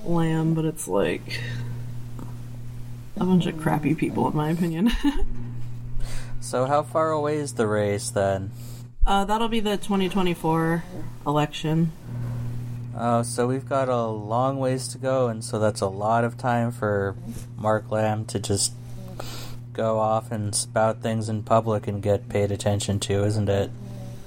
Lamb, 0.06 0.54
but 0.54 0.66
it's 0.66 0.88
like 0.88 1.40
a 3.18 3.26
bunch 3.26 3.46
of 3.46 3.58
crappy 3.60 3.96
people, 3.96 4.28
in 4.30 4.36
my 4.36 4.50
opinion. 4.50 4.92
So, 6.42 6.66
how 6.66 6.82
far 6.84 7.12
away 7.12 7.38
is 7.38 7.54
the 7.54 7.68
race 7.68 8.10
then? 8.10 8.52
uh, 9.06 9.26
that'll 9.26 9.50
be 9.50 9.60
the 9.60 9.78
2024 9.78 10.84
election. 11.28 11.92
Oh, 12.98 13.22
so 13.22 13.46
we've 13.46 13.68
got 13.68 13.88
a 13.88 14.06
long 14.08 14.58
ways 14.58 14.88
to 14.90 14.98
go, 14.98 15.28
and 15.28 15.44
so 15.44 15.60
that's 15.60 15.82
a 15.82 15.88
lot 15.88 16.24
of 16.24 16.38
time 16.38 16.72
for 16.72 17.16
Mark 17.56 17.92
Lamb 17.92 18.26
to 18.26 18.40
just 18.40 18.74
go 19.74 20.00
off 20.00 20.32
and 20.32 20.54
spout 20.54 21.02
things 21.02 21.30
in 21.30 21.44
public 21.44 21.88
and 21.88 22.02
get 22.02 22.30
paid 22.30 22.52
attention 22.52 23.00
to, 23.02 23.24
isn't 23.24 23.50
it? 23.50 23.72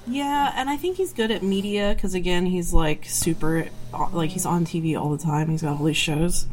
Yeah, 0.06 0.52
and 0.56 0.68
I 0.68 0.76
think 0.76 0.96
he's 0.96 1.12
good 1.12 1.30
at 1.30 1.42
media 1.42 1.92
because 1.94 2.14
again, 2.14 2.46
he's 2.46 2.72
like 2.72 3.04
super, 3.06 3.68
like 4.12 4.30
he's 4.30 4.44
on 4.46 4.64
TV 4.64 4.98
all 5.00 5.10
the 5.10 5.22
time. 5.22 5.48
He's 5.48 5.62
got 5.62 5.78
all 5.78 5.84
these 5.84 5.96
shows, 5.96 6.46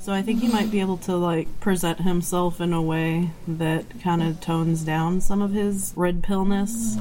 so 0.00 0.12
I 0.12 0.22
think 0.22 0.40
he 0.40 0.48
might 0.48 0.70
be 0.70 0.80
able 0.80 0.96
to 0.98 1.16
like 1.16 1.60
present 1.60 2.00
himself 2.00 2.60
in 2.60 2.72
a 2.72 2.80
way 2.80 3.30
that 3.48 4.00
kind 4.00 4.22
of 4.22 4.40
tones 4.40 4.84
down 4.84 5.20
some 5.20 5.42
of 5.42 5.52
his 5.52 5.92
red 5.96 6.22
pillness, 6.22 6.96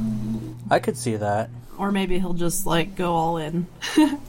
I 0.69 0.79
could 0.79 0.97
see 0.97 1.15
that. 1.15 1.49
or 1.77 1.91
maybe 1.91 2.17
he'll 2.19 2.33
just 2.33 2.65
like 2.65 2.95
go 2.95 3.13
all 3.13 3.37
in. 3.37 3.67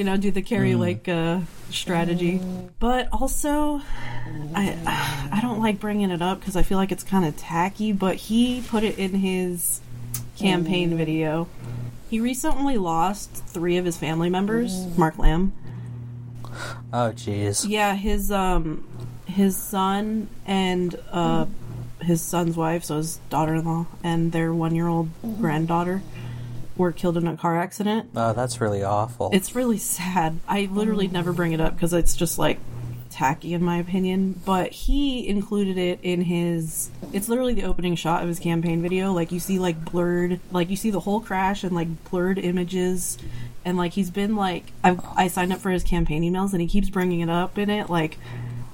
you 0.00 0.04
know, 0.04 0.16
do 0.16 0.30
the 0.30 0.40
Kari 0.40 0.74
Lake 0.76 1.06
uh, 1.10 1.40
strategy. 1.68 2.40
But 2.78 3.10
also, 3.12 3.82
I 4.54 4.74
I 5.30 5.40
don't 5.42 5.60
like 5.60 5.78
bringing 5.78 6.10
it 6.10 6.22
up 6.22 6.40
because 6.40 6.56
I 6.56 6.62
feel 6.62 6.78
like 6.78 6.90
it's 6.90 7.04
kind 7.04 7.26
of 7.26 7.36
tacky. 7.36 7.92
But 7.92 8.16
he 8.16 8.62
put 8.66 8.82
it 8.82 8.98
in 8.98 9.12
his 9.12 9.82
campaign 10.38 10.96
video. 10.96 11.48
He 12.08 12.18
recently 12.18 12.78
lost 12.78 13.30
three 13.48 13.76
of 13.76 13.84
his 13.84 13.98
family 13.98 14.30
members. 14.30 14.86
Mark 14.96 15.18
Lamb. 15.18 15.52
Oh, 16.94 17.12
jeez. 17.14 17.66
Yeah, 17.68 17.94
his 17.94 18.32
um 18.32 18.88
his 19.26 19.54
son 19.54 20.30
and 20.46 20.98
uh 21.12 21.44
his 22.00 22.22
son's 22.22 22.56
wife, 22.56 22.84
so 22.84 22.96
his 22.96 23.18
daughter-in-law, 23.28 23.84
and 24.02 24.32
their 24.32 24.54
one-year-old 24.54 25.10
granddaughter 25.38 26.00
were 26.80 26.92
killed 26.92 27.16
in 27.16 27.26
a 27.26 27.36
car 27.36 27.58
accident. 27.58 28.10
Oh, 28.16 28.32
that's 28.32 28.60
really 28.60 28.82
awful. 28.82 29.30
It's 29.32 29.54
really 29.54 29.78
sad. 29.78 30.40
I 30.48 30.68
literally 30.72 31.08
never 31.08 31.32
bring 31.32 31.52
it 31.52 31.60
up 31.60 31.74
because 31.74 31.92
it's 31.92 32.16
just 32.16 32.38
like 32.38 32.58
tacky 33.10 33.52
in 33.52 33.62
my 33.62 33.76
opinion. 33.78 34.40
But 34.44 34.72
he 34.72 35.28
included 35.28 35.76
it 35.76 36.00
in 36.02 36.22
his. 36.22 36.90
It's 37.12 37.28
literally 37.28 37.54
the 37.54 37.64
opening 37.64 37.94
shot 37.96 38.22
of 38.22 38.28
his 38.28 38.38
campaign 38.38 38.82
video. 38.82 39.12
Like 39.12 39.30
you 39.30 39.40
see 39.40 39.58
like 39.58 39.84
blurred, 39.84 40.40
like 40.50 40.70
you 40.70 40.76
see 40.76 40.90
the 40.90 41.00
whole 41.00 41.20
crash 41.20 41.62
and 41.62 41.74
like 41.74 42.10
blurred 42.10 42.38
images. 42.38 43.18
And 43.64 43.76
like 43.76 43.92
he's 43.92 44.10
been 44.10 44.34
like, 44.34 44.72
I 44.82 44.96
I 45.16 45.28
signed 45.28 45.52
up 45.52 45.60
for 45.60 45.70
his 45.70 45.84
campaign 45.84 46.22
emails 46.22 46.52
and 46.52 46.62
he 46.62 46.66
keeps 46.66 46.88
bringing 46.88 47.20
it 47.20 47.28
up 47.28 47.58
in 47.58 47.68
it. 47.68 47.90
Like, 47.90 48.18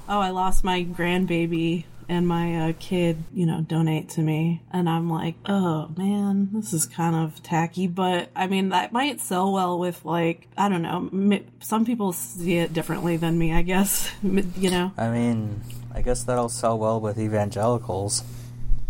oh, 0.09 0.21
I 0.21 0.31
lost 0.31 0.63
my 0.63 0.85
grandbaby 0.85 1.85
and 2.09 2.27
my 2.27 2.69
uh, 2.69 2.73
kid, 2.79 3.25
you 3.33 3.47
know, 3.47 3.61
donate 3.61 4.09
to 4.11 4.21
me. 4.21 4.63
And 4.73 4.89
I'm 4.89 5.11
like, 5.11 5.35
oh 5.47 5.91
man, 5.97 6.51
this 6.53 6.73
is 6.73 6.87
kind 6.87 7.17
of 7.17 7.43
tacky. 7.43 7.87
But 7.87 8.31
I 8.37 8.47
mean, 8.47 8.71
that 8.71 8.93
might 8.93 9.21
sell 9.21 9.53
well 9.53 9.79
with 9.79 10.05
like, 10.05 10.49
I 10.57 10.69
don't 10.69 10.83
know, 10.83 11.41
some 11.61 11.85
people 11.85 12.13
see 12.13 12.59
it 12.59 12.73
differently 12.73 13.17
than 13.17 13.39
me, 13.39 13.53
I 13.53 13.63
guess. 13.63 14.11
You 14.57 14.71
know? 14.71 14.93
I 14.97 15.09
mean, 15.11 15.61
I 15.95 16.03
guess 16.03 16.23
that'll 16.25 16.49
sell 16.49 16.79
well 16.79 17.01
with 17.01 17.19
evangelicals. 17.19 18.23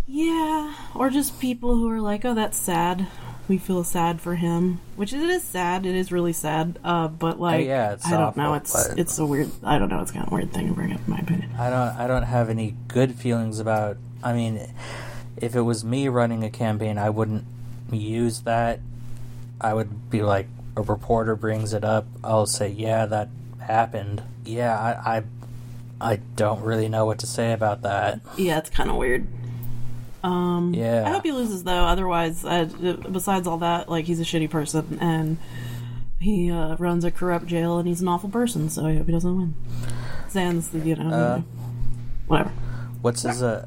Yeah. 0.07 0.73
Or 0.95 1.09
just 1.09 1.39
people 1.39 1.75
who 1.75 1.89
are 1.89 2.01
like, 2.01 2.25
oh, 2.25 2.33
that's 2.33 2.57
sad. 2.57 3.07
We 3.47 3.57
feel 3.57 3.83
sad 3.85 4.19
for 4.19 4.35
him, 4.35 4.81
which 4.97 5.13
is, 5.13 5.23
it 5.23 5.29
is 5.29 5.43
sad. 5.43 5.85
It 5.85 5.95
is 5.95 6.11
really 6.11 6.33
sad. 6.33 6.79
Uh, 6.83 7.07
but 7.07 7.39
like, 7.39 7.65
yeah, 7.65 7.95
I 8.05 8.11
don't 8.11 8.35
know. 8.35 8.55
It's 8.55 8.73
but- 8.89 8.99
it's 8.99 9.17
a 9.19 9.25
weird. 9.25 9.49
I 9.63 9.79
don't 9.79 9.87
know. 9.89 10.01
It's 10.01 10.11
kind 10.11 10.25
of 10.27 10.33
a 10.33 10.35
weird 10.35 10.51
thing 10.51 10.67
to 10.67 10.73
bring 10.73 10.91
up, 10.91 10.99
in 11.07 11.11
my 11.13 11.19
opinion. 11.19 11.51
I 11.57 11.69
don't 11.69 11.95
I 11.97 12.07
don't 12.07 12.23
have 12.23 12.49
any 12.49 12.75
good 12.87 13.15
feelings 13.15 13.59
about 13.59 13.97
I 14.21 14.33
mean 14.33 14.67
if 15.37 15.55
it 15.55 15.61
was 15.61 15.83
me 15.85 16.07
running 16.09 16.43
a 16.43 16.49
campaign 16.49 16.97
I 16.97 17.09
wouldn't 17.09 17.45
use 17.91 18.41
that. 18.41 18.79
I 19.61 19.73
would 19.73 20.09
be 20.09 20.21
like 20.21 20.47
a 20.75 20.81
reporter 20.81 21.35
brings 21.35 21.73
it 21.73 21.83
up, 21.83 22.05
I'll 22.23 22.45
say, 22.45 22.69
Yeah, 22.69 23.05
that 23.07 23.29
happened. 23.59 24.21
Yeah, 24.45 24.77
I 24.77 25.17
I, 25.17 25.23
I 26.13 26.15
don't 26.35 26.61
really 26.63 26.89
know 26.89 27.05
what 27.05 27.19
to 27.19 27.27
say 27.27 27.53
about 27.53 27.81
that. 27.83 28.19
Yeah, 28.37 28.57
it's 28.59 28.69
kind 28.69 28.89
of 28.89 28.97
weird. 28.97 29.25
Um, 30.23 30.73
Yeah. 30.73 31.03
I 31.07 31.11
hope 31.11 31.23
he 31.23 31.31
loses 31.31 31.63
though. 31.63 31.85
Otherwise, 31.85 32.43
uh, 32.43 32.65
besides 33.11 33.47
all 33.47 33.57
that, 33.59 33.89
like 33.89 34.05
he's 34.05 34.19
a 34.19 34.23
shitty 34.23 34.49
person 34.49 34.97
and 35.01 35.37
he 36.19 36.49
uh, 36.51 36.75
runs 36.77 37.03
a 37.03 37.11
corrupt 37.11 37.45
jail 37.45 37.77
and 37.77 37.87
he's 37.87 38.01
an 38.01 38.07
awful 38.07 38.29
person. 38.29 38.69
So 38.69 38.85
I 38.87 38.95
hope 38.95 39.05
he 39.05 39.11
doesn't 39.11 39.37
win. 39.37 39.55
Sans 40.29 40.67
the 40.69 40.79
you 40.79 40.95
know 40.95 41.09
Uh, 41.13 41.41
whatever. 42.27 42.49
What's 43.01 43.21
his 43.21 43.41
uh 43.43 43.65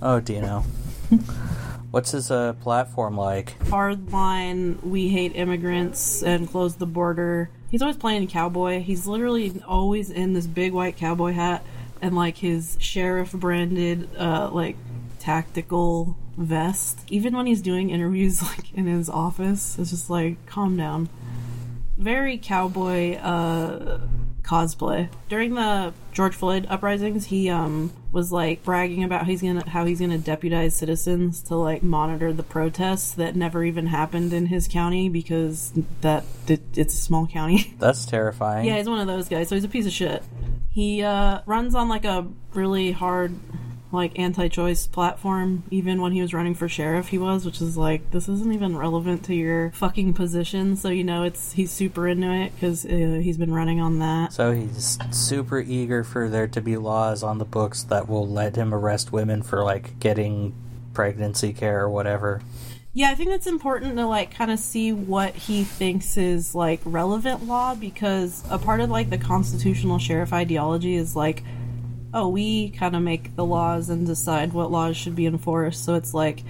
Oh, 0.00 0.20
Dino. 0.20 0.64
What's 1.90 2.12
his 2.12 2.30
uh 2.30 2.54
platform 2.54 3.16
like? 3.16 3.60
Hard 3.68 4.12
line. 4.12 4.78
We 4.82 5.08
hate 5.08 5.36
immigrants 5.36 6.22
and 6.22 6.48
close 6.48 6.76
the 6.76 6.86
border. 6.86 7.50
He's 7.70 7.82
always 7.82 7.96
playing 7.98 8.26
cowboy. 8.28 8.80
He's 8.80 9.06
literally 9.06 9.60
always 9.66 10.10
in 10.10 10.32
this 10.32 10.46
big 10.46 10.72
white 10.72 10.96
cowboy 10.96 11.32
hat 11.32 11.64
and 12.00 12.14
like 12.16 12.36
his 12.38 12.76
sheriff 12.80 13.32
branded 13.32 14.08
uh 14.18 14.48
like 14.52 14.76
tactical 15.22 16.16
vest. 16.36 17.04
Even 17.08 17.36
when 17.36 17.46
he's 17.46 17.62
doing 17.62 17.90
interviews 17.90 18.42
like 18.56 18.72
in 18.74 18.86
his 18.86 19.08
office, 19.08 19.78
it's 19.78 19.90
just 19.90 20.10
like 20.10 20.44
calm 20.46 20.76
down. 20.76 21.08
Very 21.96 22.38
cowboy 22.38 23.16
uh 23.18 24.00
cosplay. 24.42 25.08
During 25.28 25.54
the 25.54 25.94
George 26.12 26.34
Floyd 26.34 26.66
uprisings, 26.68 27.26
he 27.26 27.48
um 27.48 27.92
was 28.10 28.32
like 28.32 28.64
bragging 28.64 29.04
about 29.04 29.20
how 29.20 29.26
he's 29.26 29.40
gonna 29.42 29.68
how 29.68 29.84
he's 29.84 30.00
gonna 30.00 30.18
deputize 30.18 30.74
citizens 30.74 31.40
to 31.44 31.54
like 31.54 31.84
monitor 31.84 32.32
the 32.32 32.42
protests 32.42 33.12
that 33.12 33.36
never 33.36 33.62
even 33.62 33.86
happened 33.86 34.32
in 34.32 34.46
his 34.46 34.66
county 34.66 35.08
because 35.08 35.72
that 36.00 36.24
it, 36.48 36.60
it's 36.74 36.94
a 36.94 37.00
small 37.00 37.28
county. 37.28 37.74
That's 37.78 38.04
terrifying. 38.04 38.66
yeah, 38.66 38.76
he's 38.78 38.88
one 38.88 38.98
of 38.98 39.06
those 39.06 39.28
guys. 39.28 39.48
So 39.48 39.54
he's 39.54 39.64
a 39.64 39.68
piece 39.68 39.86
of 39.86 39.92
shit. 39.92 40.24
He 40.72 41.02
uh, 41.02 41.42
runs 41.46 41.74
on 41.76 41.88
like 41.88 42.04
a 42.04 42.26
really 42.54 42.92
hard, 42.92 43.34
like 43.92 44.18
anti-choice 44.18 44.86
platform. 44.86 45.64
Even 45.70 46.00
when 46.00 46.12
he 46.12 46.20
was 46.20 46.32
running 46.34 46.54
for 46.54 46.68
sheriff, 46.68 47.08
he 47.08 47.18
was, 47.18 47.44
which 47.44 47.60
is 47.60 47.76
like 47.76 48.10
this 48.10 48.28
isn't 48.28 48.52
even 48.52 48.76
relevant 48.76 49.24
to 49.24 49.34
your 49.34 49.70
fucking 49.72 50.14
position. 50.14 50.76
So 50.76 50.88
you 50.88 51.04
know 51.04 51.22
it's 51.22 51.52
he's 51.52 51.70
super 51.70 52.08
into 52.08 52.32
it 52.32 52.54
because 52.54 52.84
uh, 52.84 53.20
he's 53.22 53.38
been 53.38 53.52
running 53.52 53.80
on 53.80 53.98
that. 53.98 54.32
So 54.32 54.52
he's 54.52 54.98
super 55.10 55.60
eager 55.60 56.04
for 56.04 56.28
there 56.28 56.48
to 56.48 56.60
be 56.60 56.76
laws 56.76 57.22
on 57.22 57.38
the 57.38 57.44
books 57.44 57.82
that 57.84 58.08
will 58.08 58.26
let 58.26 58.56
him 58.56 58.74
arrest 58.74 59.12
women 59.12 59.42
for 59.42 59.62
like 59.62 59.98
getting 59.98 60.54
pregnancy 60.94 61.52
care 61.52 61.82
or 61.82 61.90
whatever. 61.90 62.42
Yeah, 62.94 63.10
I 63.10 63.14
think 63.14 63.30
it's 63.30 63.46
important 63.46 63.96
to 63.96 64.06
like 64.06 64.34
kind 64.34 64.50
of 64.50 64.58
see 64.58 64.92
what 64.92 65.34
he 65.34 65.64
thinks 65.64 66.18
is 66.18 66.54
like 66.54 66.80
relevant 66.84 67.46
law 67.46 67.74
because 67.74 68.44
a 68.50 68.58
part 68.58 68.80
of 68.80 68.90
like 68.90 69.08
the 69.08 69.16
constitutional 69.16 69.98
sheriff 69.98 70.32
ideology 70.34 70.94
is 70.94 71.16
like, 71.16 71.42
oh, 72.14 72.28
we 72.28 72.70
kind 72.70 72.94
of 72.94 73.02
make 73.02 73.34
the 73.36 73.44
laws 73.44 73.88
and 73.88 74.06
decide 74.06 74.52
what 74.52 74.70
laws 74.70 74.96
should 74.96 75.14
be 75.14 75.26
enforced. 75.26 75.84
So 75.84 75.94
it's 75.94 76.14
like 76.14 76.42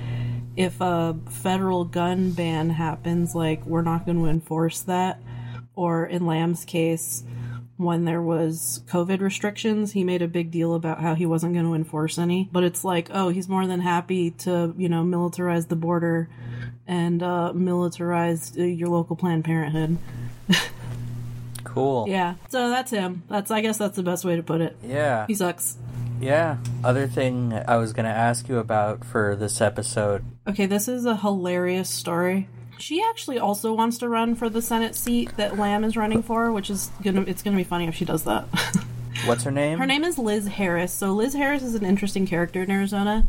if 0.56 0.80
a 0.80 1.16
federal 1.30 1.84
gun 1.84 2.32
ban 2.32 2.70
happens, 2.70 3.34
like 3.34 3.64
we're 3.64 3.82
not 3.82 4.04
going 4.04 4.18
to 4.18 4.26
enforce 4.26 4.80
that. 4.82 5.20
Or 5.74 6.04
in 6.04 6.26
Lamb's 6.26 6.64
case, 6.64 7.24
when 7.78 8.04
there 8.04 8.20
was 8.20 8.82
COVID 8.86 9.20
restrictions, 9.20 9.92
he 9.92 10.04
made 10.04 10.20
a 10.20 10.28
big 10.28 10.50
deal 10.50 10.74
about 10.74 11.00
how 11.00 11.14
he 11.14 11.24
wasn't 11.24 11.54
going 11.54 11.64
to 11.64 11.74
enforce 11.74 12.18
any. 12.18 12.48
But 12.52 12.64
it's 12.64 12.84
like, 12.84 13.08
oh, 13.12 13.30
he's 13.30 13.48
more 13.48 13.66
than 13.66 13.80
happy 13.80 14.30
to, 14.30 14.74
you 14.76 14.88
know, 14.88 15.02
militarize 15.02 15.68
the 15.68 15.76
border 15.76 16.28
and 16.86 17.22
uh, 17.22 17.52
militarize 17.54 18.58
uh, 18.58 18.64
your 18.64 18.88
local 18.88 19.16
Planned 19.16 19.44
Parenthood. 19.44 19.98
Cool. 21.72 22.06
Yeah, 22.08 22.34
so 22.48 22.68
that's 22.68 22.90
him. 22.90 23.22
That's 23.28 23.50
I 23.50 23.60
guess 23.62 23.78
that's 23.78 23.96
the 23.96 24.02
best 24.02 24.24
way 24.24 24.36
to 24.36 24.42
put 24.42 24.60
it. 24.60 24.76
Yeah. 24.82 25.26
He 25.26 25.34
sucks. 25.34 25.76
Yeah. 26.20 26.58
Other 26.84 27.08
thing 27.08 27.52
I 27.66 27.76
was 27.76 27.92
going 27.92 28.04
to 28.04 28.12
ask 28.12 28.48
you 28.48 28.58
about 28.58 29.04
for 29.04 29.34
this 29.34 29.60
episode. 29.60 30.24
Okay, 30.46 30.66
this 30.66 30.86
is 30.86 31.04
a 31.04 31.16
hilarious 31.16 31.90
story. 31.90 32.48
She 32.78 33.02
actually 33.02 33.38
also 33.38 33.72
wants 33.74 33.98
to 33.98 34.08
run 34.08 34.34
for 34.34 34.48
the 34.48 34.60
Senate 34.62 34.94
seat 34.94 35.36
that 35.36 35.58
Lamb 35.58 35.84
is 35.84 35.96
running 35.96 36.22
for, 36.22 36.50
which 36.52 36.68
is 36.68 36.90
gonna 37.02 37.22
it's 37.22 37.42
gonna 37.42 37.56
be 37.56 37.62
funny 37.64 37.86
if 37.86 37.94
she 37.94 38.04
does 38.04 38.24
that. 38.24 38.46
What's 39.24 39.44
her 39.44 39.52
name? 39.52 39.78
Her 39.78 39.86
name 39.86 40.02
is 40.02 40.18
Liz 40.18 40.48
Harris. 40.48 40.92
So 40.92 41.12
Liz 41.12 41.32
Harris 41.32 41.62
is 41.62 41.76
an 41.76 41.84
interesting 41.84 42.26
character 42.26 42.62
in 42.62 42.70
Arizona. 42.72 43.24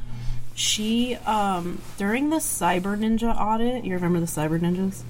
She 0.56 1.16
um 1.28 1.82
during 1.98 2.32
the 2.32 2.38
Cyber 2.38 2.98
Ninja 2.98 3.36
audit, 3.40 3.86
you 3.86 3.94
remember 3.94 4.20
the 4.20 4.26
Cyber 4.26 4.60
Ninjas? 4.60 5.04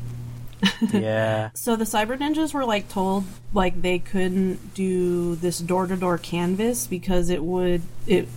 Yeah. 0.92 1.50
So 1.56 1.76
the 1.76 1.84
Cyber 1.84 2.18
Ninjas 2.18 2.54
were 2.54 2.66
like 2.66 2.90
told 2.90 3.26
like 3.54 3.82
they 3.82 4.00
couldn't 4.00 4.74
do 4.74 5.36
this 5.36 5.60
door 5.60 5.88
to 5.88 5.96
door 5.96 6.18
canvas 6.18 6.88
because 6.88 7.30
it 7.30 7.44
would 7.44 7.82
it 8.08 8.28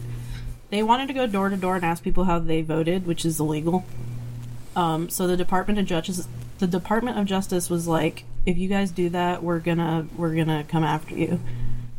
they 0.71 0.83
wanted 0.83 1.09
to 1.09 1.15
go 1.15 1.27
door 1.27 1.49
to 1.49 1.57
door 1.57 1.77
and 1.77 1.85
ask 1.85 2.03
people 2.03 2.25
how 2.25 2.39
they 2.39 2.63
voted, 2.63 3.07
which 3.07 3.25
is 3.25 3.39
illegal. 3.39 3.85
Um, 4.75 5.09
so 5.09 5.27
the 5.27 5.37
Department 5.37 5.79
of 5.79 5.87
Justice 5.87 6.29
the 6.59 6.67
Department 6.67 7.19
of 7.19 7.27
Justice 7.27 7.69
was 7.69 7.87
like, 7.87 8.25
if 8.45 8.57
you 8.57 8.69
guys 8.69 8.91
do 8.91 9.11
that, 9.11 9.43
we're 9.43 9.59
gonna 9.59 10.07
we're 10.17 10.35
gonna 10.35 10.65
come 10.65 10.85
after 10.85 11.15
you. 11.15 11.41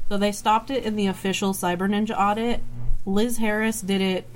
So 0.09 0.17
they 0.17 0.31
stopped 0.31 0.69
it 0.69 0.83
in 0.83 0.95
the 0.95 1.07
official 1.07 1.53
Cyber 1.53 1.89
Ninja 1.89 2.17
audit. 2.17 2.61
Liz 3.05 3.37
Harris 3.37 3.81
did 3.81 4.01
it 4.01 4.27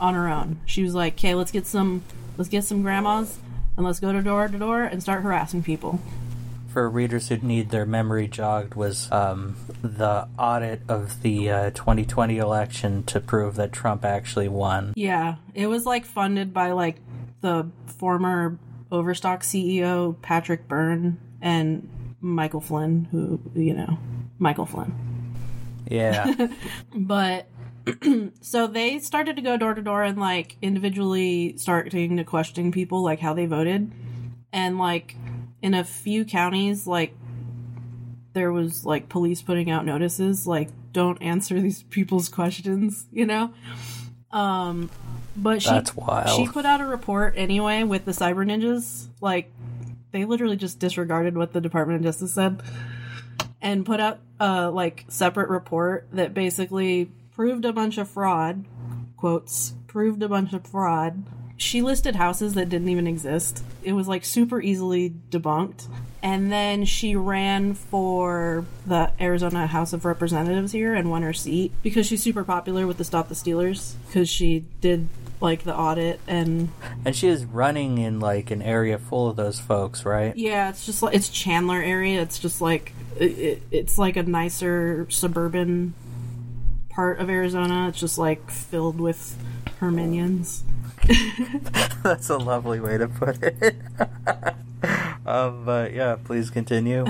on 0.00 0.14
her 0.14 0.28
own. 0.28 0.60
She 0.66 0.82
was 0.82 0.94
like, 0.94 1.14
"Okay, 1.14 1.34
let's 1.34 1.50
get 1.50 1.66
some 1.66 2.02
let's 2.36 2.48
get 2.48 2.64
some 2.64 2.82
grandmas 2.82 3.38
and 3.76 3.84
let's 3.84 4.00
go 4.00 4.12
to 4.12 4.22
door 4.22 4.48
to 4.48 4.58
door 4.58 4.82
and 4.82 5.02
start 5.02 5.22
harassing 5.22 5.62
people." 5.62 6.00
For 6.68 6.90
readers 6.90 7.28
who 7.28 7.36
need 7.36 7.70
their 7.70 7.86
memory 7.86 8.26
jogged, 8.26 8.74
was 8.74 9.10
um, 9.12 9.56
the 9.80 10.26
audit 10.36 10.82
of 10.88 11.22
the 11.22 11.50
uh, 11.50 11.70
2020 11.70 12.38
election 12.38 13.04
to 13.04 13.20
prove 13.20 13.54
that 13.56 13.72
Trump 13.72 14.04
actually 14.04 14.48
won. 14.48 14.92
Yeah, 14.96 15.36
it 15.54 15.68
was 15.68 15.86
like 15.86 16.04
funded 16.04 16.52
by 16.52 16.72
like 16.72 16.96
the 17.42 17.68
former 17.86 18.58
Overstock 18.90 19.42
CEO 19.42 20.20
Patrick 20.20 20.66
Byrne 20.66 21.18
and 21.40 21.88
Michael 22.20 22.60
Flynn, 22.60 23.06
who 23.10 23.40
you 23.54 23.74
know, 23.74 23.98
Michael 24.38 24.66
Flynn. 24.66 24.94
Yeah. 25.88 26.48
But 26.96 27.48
so 28.40 28.66
they 28.66 28.98
started 28.98 29.36
to 29.36 29.42
go 29.42 29.56
door 29.56 29.74
to 29.74 29.82
door 29.82 30.02
and 30.02 30.18
like 30.18 30.56
individually 30.62 31.56
starting 31.58 32.16
to 32.16 32.24
question 32.24 32.72
people 32.72 33.02
like 33.02 33.20
how 33.20 33.34
they 33.34 33.46
voted. 33.46 33.90
And 34.52 34.78
like 34.78 35.16
in 35.62 35.74
a 35.74 35.84
few 35.84 36.24
counties, 36.24 36.86
like 36.86 37.14
there 38.32 38.52
was 38.52 38.84
like 38.84 39.08
police 39.08 39.42
putting 39.42 39.70
out 39.70 39.84
notices 39.84 40.46
like 40.46 40.70
don't 40.92 41.20
answer 41.22 41.60
these 41.60 41.82
people's 41.84 42.28
questions, 42.28 43.06
you 43.12 43.26
know? 43.26 43.52
Um 44.30 44.90
but 45.36 45.62
she 45.62 45.70
That's 45.70 45.96
wild. 45.96 46.30
she 46.36 46.46
put 46.46 46.64
out 46.64 46.80
a 46.80 46.86
report 46.86 47.34
anyway 47.36 47.82
with 47.82 48.04
the 48.04 48.12
cyber 48.12 48.46
ninjas. 48.46 49.08
Like 49.20 49.52
they 50.12 50.24
literally 50.24 50.56
just 50.56 50.78
disregarded 50.78 51.36
what 51.36 51.52
the 51.52 51.60
Department 51.60 51.98
of 51.98 52.04
Justice 52.04 52.32
said 52.32 52.62
and 53.60 53.84
put 53.84 53.98
out 53.98 54.20
a 54.38 54.70
like 54.70 55.04
separate 55.08 55.48
report 55.48 56.06
that 56.12 56.34
basically 56.34 57.10
proved 57.34 57.64
a 57.64 57.72
bunch 57.72 57.98
of 57.98 58.08
fraud 58.08 58.64
quotes 59.16 59.74
proved 59.86 60.22
a 60.22 60.28
bunch 60.28 60.52
of 60.52 60.66
fraud 60.66 61.24
she 61.56 61.82
listed 61.82 62.16
houses 62.16 62.54
that 62.54 62.68
didn't 62.68 62.88
even 62.88 63.06
exist 63.06 63.64
it 63.82 63.92
was 63.92 64.08
like 64.08 64.24
super 64.24 64.60
easily 64.60 65.12
debunked 65.30 65.86
and 66.22 66.50
then 66.50 66.84
she 66.84 67.14
ran 67.14 67.74
for 67.74 68.64
the 68.86 69.10
arizona 69.20 69.66
house 69.66 69.92
of 69.92 70.04
representatives 70.04 70.72
here 70.72 70.94
and 70.94 71.10
won 71.10 71.22
her 71.22 71.32
seat 71.32 71.72
because 71.82 72.06
she's 72.06 72.22
super 72.22 72.44
popular 72.44 72.86
with 72.86 72.98
the 72.98 73.04
stop 73.04 73.28
the 73.28 73.34
stealers 73.34 73.94
because 74.06 74.28
she 74.28 74.64
did 74.80 75.08
like 75.40 75.62
the 75.62 75.76
audit 75.76 76.20
and 76.26 76.70
and 77.04 77.14
she 77.14 77.28
is 77.28 77.44
running 77.44 77.98
in 77.98 78.18
like 78.18 78.50
an 78.50 78.62
area 78.62 78.98
full 78.98 79.28
of 79.28 79.36
those 79.36 79.60
folks, 79.60 80.04
right? 80.04 80.34
Yeah, 80.36 80.70
it's 80.70 80.86
just 80.86 81.02
like 81.02 81.14
it's 81.14 81.28
Chandler 81.28 81.82
area. 81.82 82.22
It's 82.22 82.38
just 82.38 82.60
like 82.60 82.92
it, 83.20 83.62
it's 83.70 83.98
like 83.98 84.16
a 84.16 84.22
nicer 84.22 85.06
suburban 85.10 85.92
part 86.94 87.18
of 87.18 87.28
Arizona. 87.28 87.88
It's 87.88 87.98
just 87.98 88.18
like 88.18 88.50
filled 88.50 89.00
with 89.00 89.36
her 89.80 89.90
minions. 89.90 90.64
That's 92.02 92.30
a 92.30 92.38
lovely 92.38 92.80
way 92.80 92.98
to 92.98 93.08
put 93.08 93.42
it. 93.42 93.76
um, 95.26 95.64
but 95.64 95.92
yeah, 95.92 96.16
please 96.22 96.50
continue. 96.50 97.04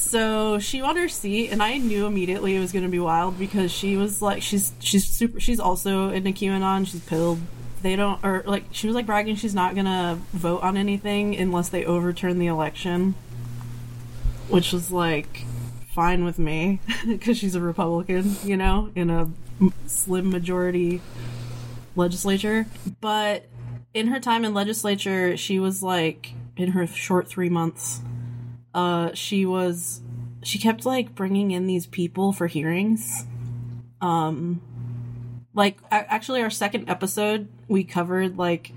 So 0.00 0.58
she 0.58 0.80
won 0.80 0.96
her 0.96 1.08
seat, 1.08 1.50
and 1.50 1.62
I 1.62 1.76
knew 1.76 2.06
immediately 2.06 2.56
it 2.56 2.60
was 2.60 2.72
going 2.72 2.84
to 2.84 2.90
be 2.90 2.98
wild 2.98 3.38
because 3.38 3.70
she 3.70 3.96
was 3.96 4.22
like, 4.22 4.42
she's 4.42 4.72
she's 4.80 5.06
super. 5.06 5.38
She's 5.38 5.60
also 5.60 6.08
into 6.08 6.30
QAnon. 6.30 6.86
She's 6.86 7.00
pilled. 7.00 7.38
They 7.82 7.96
don't, 7.96 8.22
or 8.24 8.42
like 8.46 8.64
she 8.72 8.86
was 8.86 8.96
like 8.96 9.06
bragging 9.06 9.36
she's 9.36 9.54
not 9.54 9.74
gonna 9.74 10.18
vote 10.32 10.62
on 10.62 10.76
anything 10.76 11.36
unless 11.36 11.68
they 11.68 11.84
overturn 11.84 12.38
the 12.38 12.46
election, 12.46 13.14
which 14.48 14.72
was 14.72 14.90
like 14.90 15.44
fine 15.90 16.24
with 16.24 16.38
me 16.38 16.80
because 17.06 17.38
she's 17.38 17.54
a 17.54 17.60
Republican, 17.60 18.36
you 18.44 18.56
know, 18.56 18.90
in 18.94 19.10
a 19.10 19.30
slim 19.86 20.30
majority 20.30 21.00
legislature. 21.96 22.66
But 23.00 23.46
in 23.92 24.08
her 24.08 24.20
time 24.20 24.44
in 24.44 24.54
legislature, 24.54 25.36
she 25.36 25.58
was 25.58 25.82
like 25.82 26.32
in 26.56 26.72
her 26.72 26.86
short 26.86 27.28
three 27.28 27.48
months 27.48 28.00
uh 28.74 29.10
she 29.14 29.44
was 29.44 30.00
she 30.42 30.58
kept 30.58 30.86
like 30.86 31.14
bringing 31.14 31.50
in 31.50 31.66
these 31.66 31.86
people 31.86 32.32
for 32.32 32.46
hearings 32.46 33.24
um 34.00 34.60
like 35.54 35.78
actually 35.90 36.42
our 36.42 36.50
second 36.50 36.88
episode 36.88 37.48
we 37.68 37.82
covered 37.82 38.38
like 38.38 38.72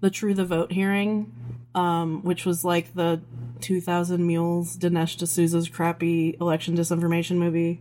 the 0.00 0.10
true 0.10 0.34
the 0.34 0.44
vote 0.44 0.70
hearing 0.70 1.32
um 1.74 2.22
which 2.22 2.46
was 2.46 2.64
like 2.64 2.94
the 2.94 3.20
2000 3.66 4.24
mules 4.24 4.76
dinesh 4.76 5.16
d'souza's 5.16 5.68
crappy 5.68 6.36
election 6.40 6.76
disinformation 6.76 7.36
movie. 7.36 7.80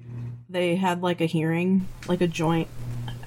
They 0.49 0.77
had 0.77 1.03
like 1.03 1.21
a 1.21 1.27
hearing 1.27 1.87
like 2.07 2.21
a 2.21 2.27
joint 2.27 2.67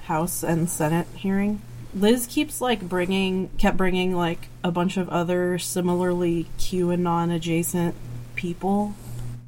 house 0.03 0.43
and 0.43 0.69
senate 0.69 1.07
hearing. 1.15 1.61
Liz 1.95 2.27
keeps 2.27 2.59
like 2.59 2.81
bringing 2.81 3.47
kept 3.57 3.77
bringing 3.77 4.13
like 4.13 4.49
a 4.61 4.71
bunch 4.71 4.97
of 4.97 5.07
other 5.07 5.57
similarly 5.57 6.47
qanon 6.57 7.33
adjacent 7.33 7.95
people 8.35 8.93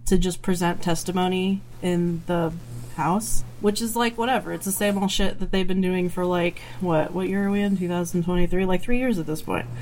to 0.05 0.17
just 0.17 0.41
present 0.41 0.81
testimony 0.81 1.61
in 1.81 2.23
the 2.27 2.53
house 3.01 3.43
which 3.61 3.79
is 3.79 3.95
like 3.95 4.17
whatever. 4.17 4.51
It's 4.53 4.65
the 4.65 4.71
same 4.71 4.97
old 4.97 5.11
shit 5.11 5.39
that 5.39 5.51
they've 5.51 5.67
been 5.67 5.81
doing 5.81 6.09
for 6.09 6.25
like 6.25 6.59
what 6.81 7.13
what 7.13 7.29
year 7.29 7.47
are 7.47 7.51
we 7.51 7.61
in? 7.61 7.77
2023 7.77 8.65
like 8.65 8.81
three 8.81 8.97
years 8.97 9.19
at 9.19 9.27
this 9.27 9.41
point. 9.41 9.67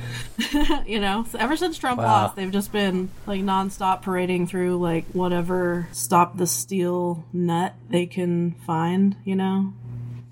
You 0.86 1.00
know? 1.00 1.26
So 1.30 1.40
ever 1.40 1.56
since 1.56 1.78
trump 1.78 2.00
Wow. 2.00 2.06
lost 2.06 2.36
they've 2.36 2.52
just 2.52 2.72
been 2.72 3.10
like 3.26 3.42
nonstop 3.42 4.02
parading 4.02 4.48
through 4.48 4.78
like 4.80 5.06
whatever 5.14 5.88
stop 5.92 6.38
the 6.38 6.48
steal 6.48 7.24
nut 7.32 7.74
they 7.90 8.06
can 8.06 8.52
find 8.66 9.16
you 9.24 9.36
know? 9.36 9.74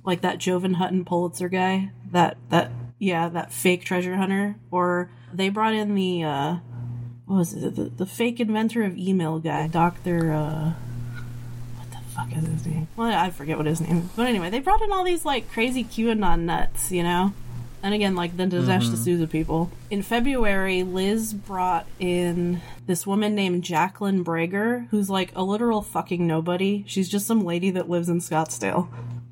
Like 0.04 0.22
that 0.22 0.38
jovan 0.40 0.76
hutton 0.76 1.06
pulitzer 1.06 1.50
guy 1.50 1.92
that 2.12 2.38
that 2.50 2.72
yeah 3.00 3.30
that 3.30 3.52
fake 3.54 3.86
treasure 3.86 4.18
hunter. 4.18 4.56
Or 4.72 5.10
they 5.34 5.50
brought 5.50 5.74
in 5.74 5.96
the 5.96 6.24
uh 6.24 6.56
what 7.26 7.38
was 7.38 7.54
it? 7.54 7.76
The, 7.76 7.84
the 7.86 8.06
fake 8.06 8.40
inventor 8.40 8.84
of 8.84 8.98
email 8.98 9.40
guy 9.40 9.68
dr 9.68 10.32
uh 10.34 10.74
fuck 12.30 12.44
is 12.44 12.50
his 12.50 12.66
name? 12.66 12.88
Well, 12.96 13.12
I 13.12 13.30
forget 13.30 13.58
what 13.58 13.66
his 13.66 13.82
name 13.82 13.98
is. 13.98 14.10
But 14.16 14.28
anyway, 14.28 14.50
they 14.50 14.60
brought 14.60 14.82
in 14.82 14.92
all 14.92 15.04
these 15.04 15.26
like 15.26 15.52
crazy 15.52 15.84
QAnon 15.84 16.42
nuts, 16.42 16.92
you 16.92 17.04
know? 17.04 17.34
And 17.84 17.94
again, 17.94 18.16
like 18.16 18.36
mm-hmm. 18.36 18.50
the 18.50 18.58
Dinesh 18.58 18.92
D'Souza 18.92 19.28
people. 19.28 19.72
In 19.90 20.02
February, 20.02 20.84
Liz 20.84 21.34
brought 21.34 21.86
in 22.00 22.62
this 22.88 23.06
woman 23.06 23.36
named 23.36 23.64
Jacqueline 23.64 24.26
Breger, 24.26 24.88
who's 24.90 25.10
like 25.10 25.32
a 25.36 25.44
literal 25.44 25.82
fucking 25.82 26.26
nobody. 26.26 26.84
She's 26.88 27.08
just 27.08 27.28
some 27.28 27.44
lady 27.44 27.70
that 27.72 27.90
lives 27.90 28.10
in 28.10 28.20
Scottsdale, 28.20 28.88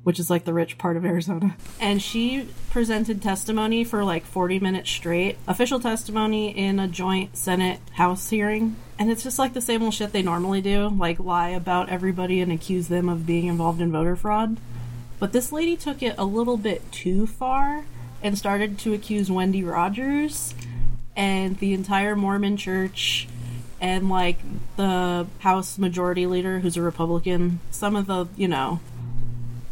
which 0.06 0.20
is 0.20 0.30
like 0.30 0.44
the 0.44 0.54
rich 0.54 0.78
part 0.78 0.96
of 0.96 1.04
Arizona. 1.04 1.56
And 1.80 2.00
she 2.00 2.48
presented 2.70 3.20
testimony 3.20 3.82
for 3.82 4.04
like 4.04 4.24
40 4.24 4.60
minutes 4.60 4.88
straight, 4.88 5.36
official 5.48 5.80
testimony 5.80 6.56
in 6.56 6.78
a 6.78 6.86
joint 6.86 7.36
Senate 7.36 7.80
House 7.94 8.30
hearing. 8.30 8.76
And 9.00 9.10
it's 9.10 9.24
just 9.24 9.36
like 9.36 9.52
the 9.52 9.60
same 9.60 9.82
old 9.82 9.94
shit 9.94 10.12
they 10.12 10.22
normally 10.22 10.60
do, 10.60 10.90
like 10.90 11.18
lie 11.18 11.48
about 11.48 11.88
everybody 11.88 12.40
and 12.40 12.52
accuse 12.52 12.86
them 12.86 13.08
of 13.08 13.26
being 13.26 13.46
involved 13.46 13.80
in 13.80 13.90
voter 13.90 14.14
fraud. 14.14 14.58
But 15.18 15.32
this 15.32 15.50
lady 15.50 15.76
took 15.76 16.04
it 16.04 16.14
a 16.16 16.24
little 16.24 16.56
bit 16.56 16.92
too 16.92 17.26
far 17.26 17.84
and 18.22 18.38
started 18.38 18.78
to 18.78 18.94
accuse 18.94 19.28
Wendy 19.28 19.64
Rogers 19.64 20.54
and 21.16 21.58
the 21.58 21.72
entire 21.72 22.14
Mormon 22.14 22.56
church 22.56 23.26
and 23.80 24.08
like 24.08 24.38
the 24.76 25.26
House 25.40 25.78
Majority 25.78 26.28
Leader, 26.28 26.60
who's 26.60 26.76
a 26.76 26.82
Republican, 26.82 27.58
some 27.72 27.96
of 27.96 28.06
the, 28.06 28.28
you 28.36 28.46
know, 28.46 28.78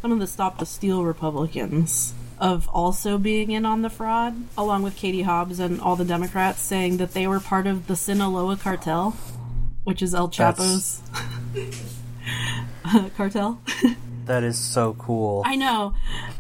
some 0.05 0.12
of 0.12 0.19
the 0.19 0.27
Stop 0.27 0.59
the 0.59 0.67
Steal 0.67 1.03
Republicans 1.03 2.12
of 2.38 2.69
also 2.69 3.17
being 3.17 3.51
in 3.51 3.64
on 3.64 3.81
the 3.81 3.88
fraud, 3.88 4.37
along 4.59 4.83
with 4.83 4.95
Katie 4.97 5.23
Hobbs 5.23 5.59
and 5.59 5.81
all 5.81 5.97
the 5.97 6.05
Democrats 6.05 6.61
saying 6.61 6.99
that 6.99 7.14
they 7.14 7.27
were 7.27 7.40
part 7.40 7.67
of 7.67 7.87
the 7.87 7.97
Sinaloa 7.97 8.59
cartel, 8.59 9.17
which 9.85 10.03
is 10.03 10.14
El 10.14 10.29
Chapo's 10.29 11.01
cartel. 13.17 13.62
That 14.27 14.43
is 14.43 14.59
so 14.59 14.95
cool. 14.95 15.43
I 15.45 15.55
know. 15.55 15.95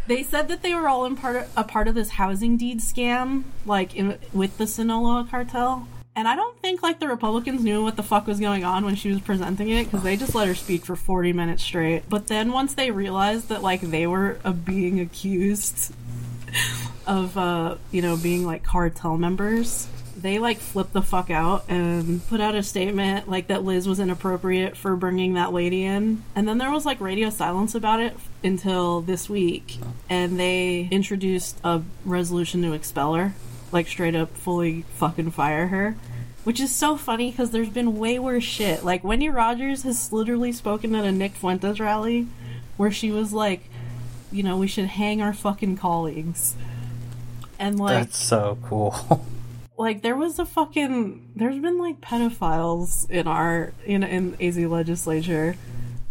They 0.06 0.22
said 0.22 0.48
that 0.48 0.62
they 0.62 0.74
were 0.74 0.88
all 0.88 1.04
in 1.04 1.16
part 1.16 1.36
of, 1.36 1.50
a 1.54 1.64
part 1.64 1.86
of 1.86 1.94
this 1.94 2.08
housing 2.08 2.56
deed 2.56 2.80
scam, 2.80 3.44
like 3.66 3.94
in, 3.94 4.18
with 4.32 4.56
the 4.56 4.66
Sinaloa 4.66 5.26
cartel. 5.30 5.86
And 6.16 6.28
I 6.28 6.36
don't 6.36 6.56
think 6.60 6.82
like 6.82 7.00
the 7.00 7.08
Republicans 7.08 7.64
knew 7.64 7.82
what 7.82 7.96
the 7.96 8.02
fuck 8.02 8.26
was 8.26 8.38
going 8.38 8.64
on 8.64 8.84
when 8.84 8.94
she 8.94 9.10
was 9.10 9.20
presenting 9.20 9.68
it 9.70 9.84
because 9.84 10.04
they 10.04 10.16
just 10.16 10.34
let 10.34 10.46
her 10.46 10.54
speak 10.54 10.84
for 10.84 10.94
40 10.94 11.32
minutes 11.32 11.64
straight. 11.64 12.08
But 12.08 12.28
then 12.28 12.52
once 12.52 12.74
they 12.74 12.92
realized 12.92 13.48
that 13.48 13.62
like 13.62 13.80
they 13.80 14.06
were 14.06 14.38
uh, 14.44 14.52
being 14.52 15.00
accused 15.00 15.92
of 17.06 17.36
uh, 17.36 17.76
you 17.90 18.00
know 18.00 18.16
being 18.16 18.46
like 18.46 18.62
cartel 18.62 19.18
members, 19.18 19.88
they 20.16 20.38
like 20.38 20.58
flipped 20.58 20.92
the 20.92 21.02
fuck 21.02 21.30
out 21.30 21.64
and 21.68 22.24
put 22.28 22.40
out 22.40 22.54
a 22.54 22.62
statement 22.62 23.28
like 23.28 23.48
that 23.48 23.64
Liz 23.64 23.88
was 23.88 23.98
inappropriate 23.98 24.76
for 24.76 24.94
bringing 24.94 25.34
that 25.34 25.52
lady 25.52 25.84
in. 25.84 26.22
And 26.36 26.46
then 26.46 26.58
there 26.58 26.70
was 26.70 26.86
like 26.86 27.00
radio 27.00 27.28
silence 27.28 27.74
about 27.74 28.00
it 28.00 28.16
until 28.44 29.00
this 29.00 29.28
week, 29.28 29.78
and 30.08 30.38
they 30.38 30.88
introduced 30.92 31.58
a 31.64 31.82
resolution 32.04 32.62
to 32.62 32.72
expel 32.72 33.14
her, 33.14 33.34
like 33.74 33.88
straight 33.88 34.14
up 34.14 34.34
fully 34.36 34.82
fucking 34.96 35.32
fire 35.32 35.66
her. 35.66 35.96
Which 36.44 36.60
is 36.60 36.74
so 36.74 36.96
funny 36.96 37.30
because 37.30 37.50
there's 37.50 37.70
been 37.70 37.98
way 37.98 38.18
worse 38.18 38.44
shit. 38.44 38.84
Like 38.84 39.02
Wendy 39.02 39.28
Rogers 39.28 39.82
has 39.82 40.12
literally 40.12 40.52
spoken 40.52 40.94
at 40.94 41.04
a 41.04 41.12
Nick 41.12 41.32
Fuentes 41.32 41.80
rally 41.80 42.26
where 42.76 42.90
she 42.90 43.10
was 43.10 43.32
like, 43.32 43.68
you 44.30 44.42
know, 44.42 44.56
we 44.56 44.66
should 44.66 44.86
hang 44.86 45.22
our 45.22 45.32
fucking 45.32 45.76
colleagues. 45.76 46.54
And 47.58 47.78
like 47.78 48.04
That's 48.04 48.18
so 48.18 48.58
cool. 48.62 49.24
like 49.76 50.02
there 50.02 50.16
was 50.16 50.38
a 50.38 50.46
fucking 50.46 51.32
there's 51.34 51.58
been 51.58 51.78
like 51.78 52.00
pedophiles 52.00 53.08
in 53.10 53.26
our 53.26 53.72
in 53.84 54.02
in 54.02 54.36
AZ 54.40 54.56
legislature 54.58 55.56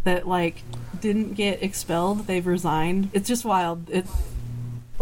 that 0.04 0.28
like 0.28 0.64
didn't 1.00 1.34
get 1.34 1.64
expelled 1.64 2.28
they've 2.28 2.46
resigned 2.46 3.10
it's 3.14 3.28
just 3.28 3.46
wild 3.46 3.90
it's 3.90 4.12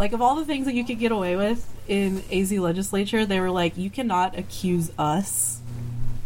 like 0.02 0.14
of 0.14 0.22
all 0.22 0.36
the 0.36 0.46
things 0.46 0.66
that 0.66 0.74
you 0.74 0.84
could 0.84 0.98
get 0.98 1.12
away 1.12 1.36
with 1.36 1.72
in 1.88 2.24
AZ 2.34 2.52
legislature 2.52 3.24
they 3.24 3.40
were 3.40 3.52
like 3.52 3.78
you 3.78 3.92
cannot 3.92 4.36
accuse 4.36 4.92
us 4.98 5.62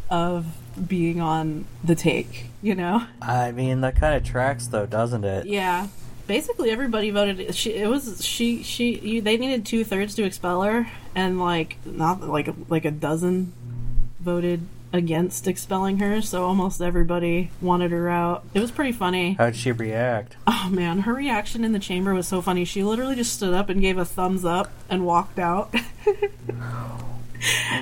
of 0.09 0.45
being 0.87 1.19
on 1.19 1.65
the 1.83 1.93
take 1.93 2.45
you 2.61 2.73
know 2.73 3.05
I 3.21 3.51
mean, 3.51 3.81
that 3.81 3.97
kind 3.97 4.15
of 4.15 4.23
tracks, 4.23 4.67
though, 4.67 4.85
doesn't 4.85 5.25
it? 5.25 5.45
yeah 5.45 5.87
basically 6.25 6.71
everybody 6.71 7.11
voted 7.11 7.53
she 7.53 7.73
it 7.73 7.89
was 7.89 8.25
she 8.25 8.63
she 8.63 8.97
you, 8.97 9.21
they 9.21 9.37
needed 9.37 9.65
two-thirds 9.65 10.15
to 10.15 10.23
expel 10.23 10.63
her 10.63 10.89
and 11.13 11.39
like 11.39 11.77
not 11.85 12.21
like 12.21 12.49
like 12.69 12.85
a 12.85 12.91
dozen 12.91 13.53
voted 14.21 14.65
against 14.97 15.47
expelling 15.47 15.97
her 15.99 16.21
so 16.21 16.43
almost 16.45 16.81
everybody 16.81 17.51
wanted 17.61 17.91
her 17.91 18.09
out 18.09 18.43
it 18.53 18.59
was 18.59 18.71
pretty 18.71 18.91
funny 18.91 19.33
How'd 19.33 19.55
she 19.55 19.71
react? 19.71 20.37
oh 20.47 20.69
man 20.71 20.99
her 20.99 21.13
reaction 21.13 21.63
in 21.63 21.71
the 21.71 21.79
chamber 21.79 22.13
was 22.13 22.27
so 22.27 22.41
funny 22.41 22.65
she 22.65 22.83
literally 22.83 23.15
just 23.15 23.33
stood 23.33 23.53
up 23.53 23.69
and 23.69 23.81
gave 23.81 23.97
a 23.97 24.05
thumbs 24.05 24.43
up 24.45 24.71
and 24.89 25.05
walked 25.05 25.39
out 25.39 25.73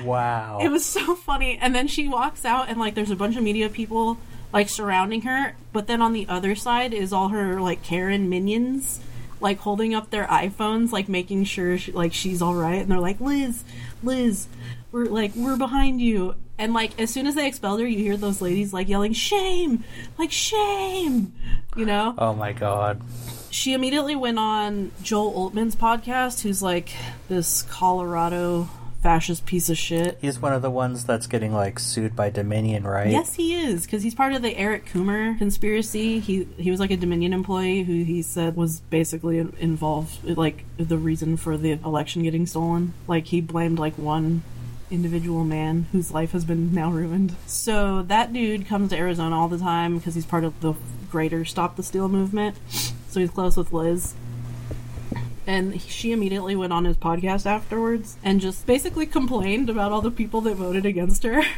Wow. 0.04 0.58
It 0.60 0.68
was 0.68 0.84
so 0.84 1.14
funny. 1.14 1.56
And 1.60 1.74
then 1.74 1.88
she 1.88 2.06
walks 2.08 2.44
out, 2.44 2.68
and 2.68 2.78
like, 2.78 2.94
there's 2.94 3.10
a 3.10 3.16
bunch 3.16 3.36
of 3.36 3.42
media 3.42 3.68
people 3.70 4.18
like 4.52 4.68
surrounding 4.68 5.22
her. 5.22 5.54
But 5.72 5.86
then 5.86 6.02
on 6.02 6.12
the 6.12 6.26
other 6.28 6.54
side 6.54 6.92
is 6.92 7.12
all 7.12 7.28
her 7.28 7.60
like 7.60 7.82
Karen 7.82 8.28
minions, 8.28 9.00
like 9.40 9.58
holding 9.60 9.94
up 9.94 10.10
their 10.10 10.26
iPhones, 10.26 10.92
like 10.92 11.08
making 11.08 11.44
sure 11.44 11.78
she, 11.78 11.92
like 11.92 12.12
she's 12.12 12.42
all 12.42 12.54
right. 12.54 12.82
And 12.82 12.90
they're 12.90 12.98
like, 13.00 13.20
Liz, 13.20 13.64
Liz, 14.02 14.48
we're 14.94 15.06
like 15.06 15.34
we're 15.34 15.56
behind 15.56 16.00
you. 16.00 16.36
And 16.56 16.72
like 16.72 16.98
as 17.00 17.10
soon 17.10 17.26
as 17.26 17.34
they 17.34 17.48
expelled 17.48 17.80
her, 17.80 17.86
you 17.86 17.98
hear 17.98 18.16
those 18.16 18.40
ladies 18.40 18.72
like 18.72 18.88
yelling, 18.88 19.12
"Shame!" 19.12 19.82
Like 20.16 20.30
shame, 20.30 21.34
you 21.76 21.84
know 21.84 22.14
oh 22.16 22.32
my 22.32 22.52
god. 22.52 23.02
she 23.50 23.72
immediately 23.72 24.14
went 24.14 24.38
on 24.38 24.92
Joe 25.02 25.32
Oltmann's 25.32 25.74
podcast, 25.74 26.42
who's 26.42 26.62
like 26.62 26.90
this 27.28 27.62
Colorado 27.62 28.68
fascist 29.02 29.44
piece 29.44 29.68
of 29.68 29.76
shit. 29.76 30.16
He's 30.20 30.40
one 30.40 30.54
of 30.54 30.62
the 30.62 30.70
ones 30.70 31.04
that's 31.04 31.26
getting, 31.26 31.52
like, 31.52 31.78
sued 31.78 32.16
by 32.16 32.30
Dominion, 32.30 32.84
right? 32.84 33.10
Yes, 33.10 33.34
he 33.34 33.54
is 33.54 33.84
because 33.84 34.02
he's 34.02 34.14
part 34.14 34.32
of 34.32 34.40
the 34.40 34.56
Eric 34.56 34.86
Coomer 34.86 35.36
conspiracy. 35.36 36.20
He 36.20 36.48
he 36.56 36.70
was 36.70 36.80
like 36.80 36.90
a 36.90 36.96
Dominion 36.96 37.34
employee 37.34 37.82
who 37.82 38.02
he 38.04 38.22
said 38.22 38.56
was 38.56 38.80
basically 38.80 39.38
involved, 39.38 40.24
like 40.24 40.64
the 40.78 40.96
reason 40.96 41.36
for 41.36 41.58
the 41.58 41.72
election 41.72 42.22
getting 42.22 42.46
stolen. 42.46 42.94
Like 43.06 43.26
he 43.26 43.42
blamed 43.42 43.78
like 43.78 43.98
one 43.98 44.42
individual 44.94 45.44
man 45.44 45.86
whose 45.92 46.12
life 46.12 46.32
has 46.32 46.44
been 46.44 46.72
now 46.72 46.90
ruined. 46.90 47.34
So 47.46 48.02
that 48.02 48.32
dude 48.32 48.66
comes 48.66 48.90
to 48.90 48.96
Arizona 48.96 49.38
all 49.38 49.48
the 49.48 49.58
time 49.58 49.98
because 49.98 50.14
he's 50.14 50.26
part 50.26 50.44
of 50.44 50.58
the 50.60 50.74
greater 51.10 51.44
Stop 51.44 51.76
the 51.76 51.82
Steal 51.82 52.08
movement. 52.08 52.56
So 53.08 53.20
he's 53.20 53.30
close 53.30 53.56
with 53.56 53.72
Liz. 53.72 54.14
And 55.46 55.80
she 55.80 56.12
immediately 56.12 56.56
went 56.56 56.72
on 56.72 56.86
his 56.86 56.96
podcast 56.96 57.44
afterwards 57.44 58.16
and 58.24 58.40
just 58.40 58.66
basically 58.66 59.06
complained 59.06 59.68
about 59.68 59.92
all 59.92 60.00
the 60.00 60.10
people 60.10 60.40
that 60.42 60.54
voted 60.54 60.86
against 60.86 61.22
her. 61.22 61.42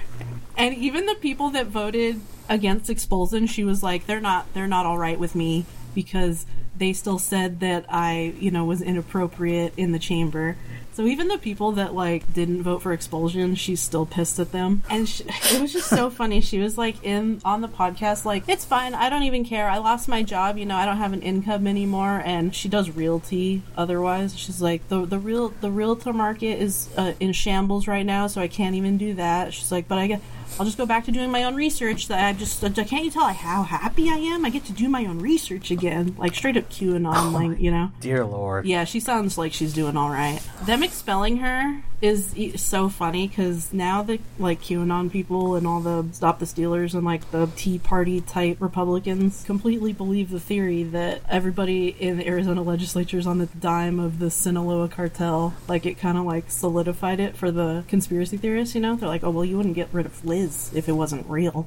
And 0.58 0.74
even 0.74 1.04
the 1.04 1.14
people 1.14 1.50
that 1.50 1.66
voted 1.66 2.20
against 2.48 2.88
expulsion, 2.88 3.46
she 3.46 3.62
was 3.62 3.82
like, 3.82 4.06
they're 4.06 4.20
not 4.20 4.52
they're 4.54 4.66
not 4.66 4.86
all 4.86 4.96
right 4.96 5.18
with 5.18 5.34
me 5.34 5.66
because 5.94 6.46
they 6.76 6.92
still 6.92 7.18
said 7.18 7.60
that 7.60 7.86
I, 7.88 8.34
you 8.38 8.50
know, 8.50 8.64
was 8.64 8.82
inappropriate 8.82 9.74
in 9.76 9.92
the 9.92 9.98
chamber. 9.98 10.56
So 10.96 11.04
even 11.04 11.28
the 11.28 11.36
people 11.36 11.72
that 11.72 11.94
like 11.94 12.32
didn't 12.32 12.62
vote 12.62 12.80
for 12.80 12.94
expulsion, 12.94 13.54
she's 13.54 13.82
still 13.82 14.06
pissed 14.06 14.38
at 14.38 14.52
them. 14.52 14.82
And 14.88 15.06
she, 15.06 15.24
it 15.28 15.60
was 15.60 15.70
just 15.70 15.90
so 15.90 16.08
funny. 16.08 16.40
She 16.40 16.58
was 16.58 16.78
like 16.78 17.04
in 17.04 17.42
on 17.44 17.60
the 17.60 17.68
podcast 17.68 18.24
like, 18.24 18.48
"It's 18.48 18.64
fine. 18.64 18.94
I 18.94 19.10
don't 19.10 19.24
even 19.24 19.44
care. 19.44 19.68
I 19.68 19.76
lost 19.76 20.08
my 20.08 20.22
job, 20.22 20.56
you 20.56 20.64
know, 20.64 20.74
I 20.74 20.86
don't 20.86 20.96
have 20.96 21.12
an 21.12 21.20
income 21.20 21.66
anymore." 21.66 22.22
And 22.24 22.54
she 22.54 22.70
does 22.70 22.88
realty 22.88 23.60
otherwise. 23.76 24.38
She's 24.38 24.62
like, 24.62 24.88
"The 24.88 25.04
the 25.04 25.18
real 25.18 25.50
the 25.60 25.70
realtor 25.70 26.14
market 26.14 26.62
is 26.62 26.88
uh, 26.96 27.12
in 27.20 27.34
shambles 27.34 27.86
right 27.86 28.06
now, 28.06 28.26
so 28.26 28.40
I 28.40 28.48
can't 28.48 28.74
even 28.74 28.96
do 28.96 29.12
that." 29.16 29.52
She's 29.52 29.70
like, 29.70 29.88
"But 29.88 29.98
I 29.98 30.06
get 30.06 30.22
I'll 30.58 30.64
just 30.64 30.78
go 30.78 30.86
back 30.86 31.04
to 31.04 31.12
doing 31.12 31.30
my 31.30 31.44
own 31.44 31.54
research. 31.54 32.08
That 32.08 32.24
I 32.24 32.32
just 32.32 32.60
can't 32.60 33.04
you 33.04 33.10
tell 33.10 33.28
how 33.28 33.62
happy 33.62 34.08
I 34.10 34.16
am? 34.16 34.44
I 34.44 34.50
get 34.50 34.64
to 34.66 34.72
do 34.72 34.88
my 34.88 35.04
own 35.06 35.18
research 35.18 35.70
again, 35.70 36.14
like 36.18 36.34
straight 36.34 36.56
up 36.56 36.70
QAnon, 36.70 37.14
oh 37.14 37.30
like 37.30 37.60
you 37.60 37.70
know." 37.70 37.90
Dear 38.00 38.24
Lord. 38.24 38.66
Yeah, 38.66 38.84
she 38.84 39.00
sounds 39.00 39.36
like 39.36 39.52
she's 39.52 39.72
doing 39.72 39.96
all 39.96 40.10
right. 40.10 40.40
Them 40.64 40.82
expelling 40.82 41.38
her 41.38 41.82
is 42.06 42.62
so 42.62 42.88
funny 42.88 43.28
because 43.28 43.72
now 43.72 44.02
the 44.02 44.20
like 44.38 44.60
QAnon 44.60 45.10
people 45.10 45.56
and 45.56 45.66
all 45.66 45.80
the 45.80 46.06
Stop 46.12 46.38
the 46.38 46.46
Stealers 46.46 46.94
and 46.94 47.04
like 47.04 47.30
the 47.30 47.48
Tea 47.56 47.78
Party 47.78 48.20
type 48.20 48.58
Republicans 48.60 49.42
completely 49.44 49.92
believe 49.92 50.30
the 50.30 50.40
theory 50.40 50.82
that 50.84 51.22
everybody 51.28 51.88
in 51.88 52.18
the 52.18 52.26
Arizona 52.26 52.62
legislature 52.62 53.18
is 53.18 53.26
on 53.26 53.38
the 53.38 53.46
dime 53.46 53.98
of 53.98 54.18
the 54.18 54.30
Sinaloa 54.30 54.88
cartel. 54.88 55.54
Like 55.68 55.84
it 55.84 55.98
kind 55.98 56.16
of 56.16 56.24
like 56.24 56.50
solidified 56.50 57.20
it 57.20 57.36
for 57.36 57.50
the 57.50 57.84
conspiracy 57.88 58.36
theorists. 58.36 58.74
You 58.74 58.80
know, 58.80 58.96
they're 58.96 59.08
like, 59.08 59.24
oh 59.24 59.30
well, 59.30 59.44
you 59.44 59.56
wouldn't 59.56 59.74
get 59.74 59.88
rid 59.92 60.06
of 60.06 60.24
Liz 60.24 60.70
if 60.74 60.88
it 60.88 60.92
wasn't 60.92 61.28
real. 61.28 61.66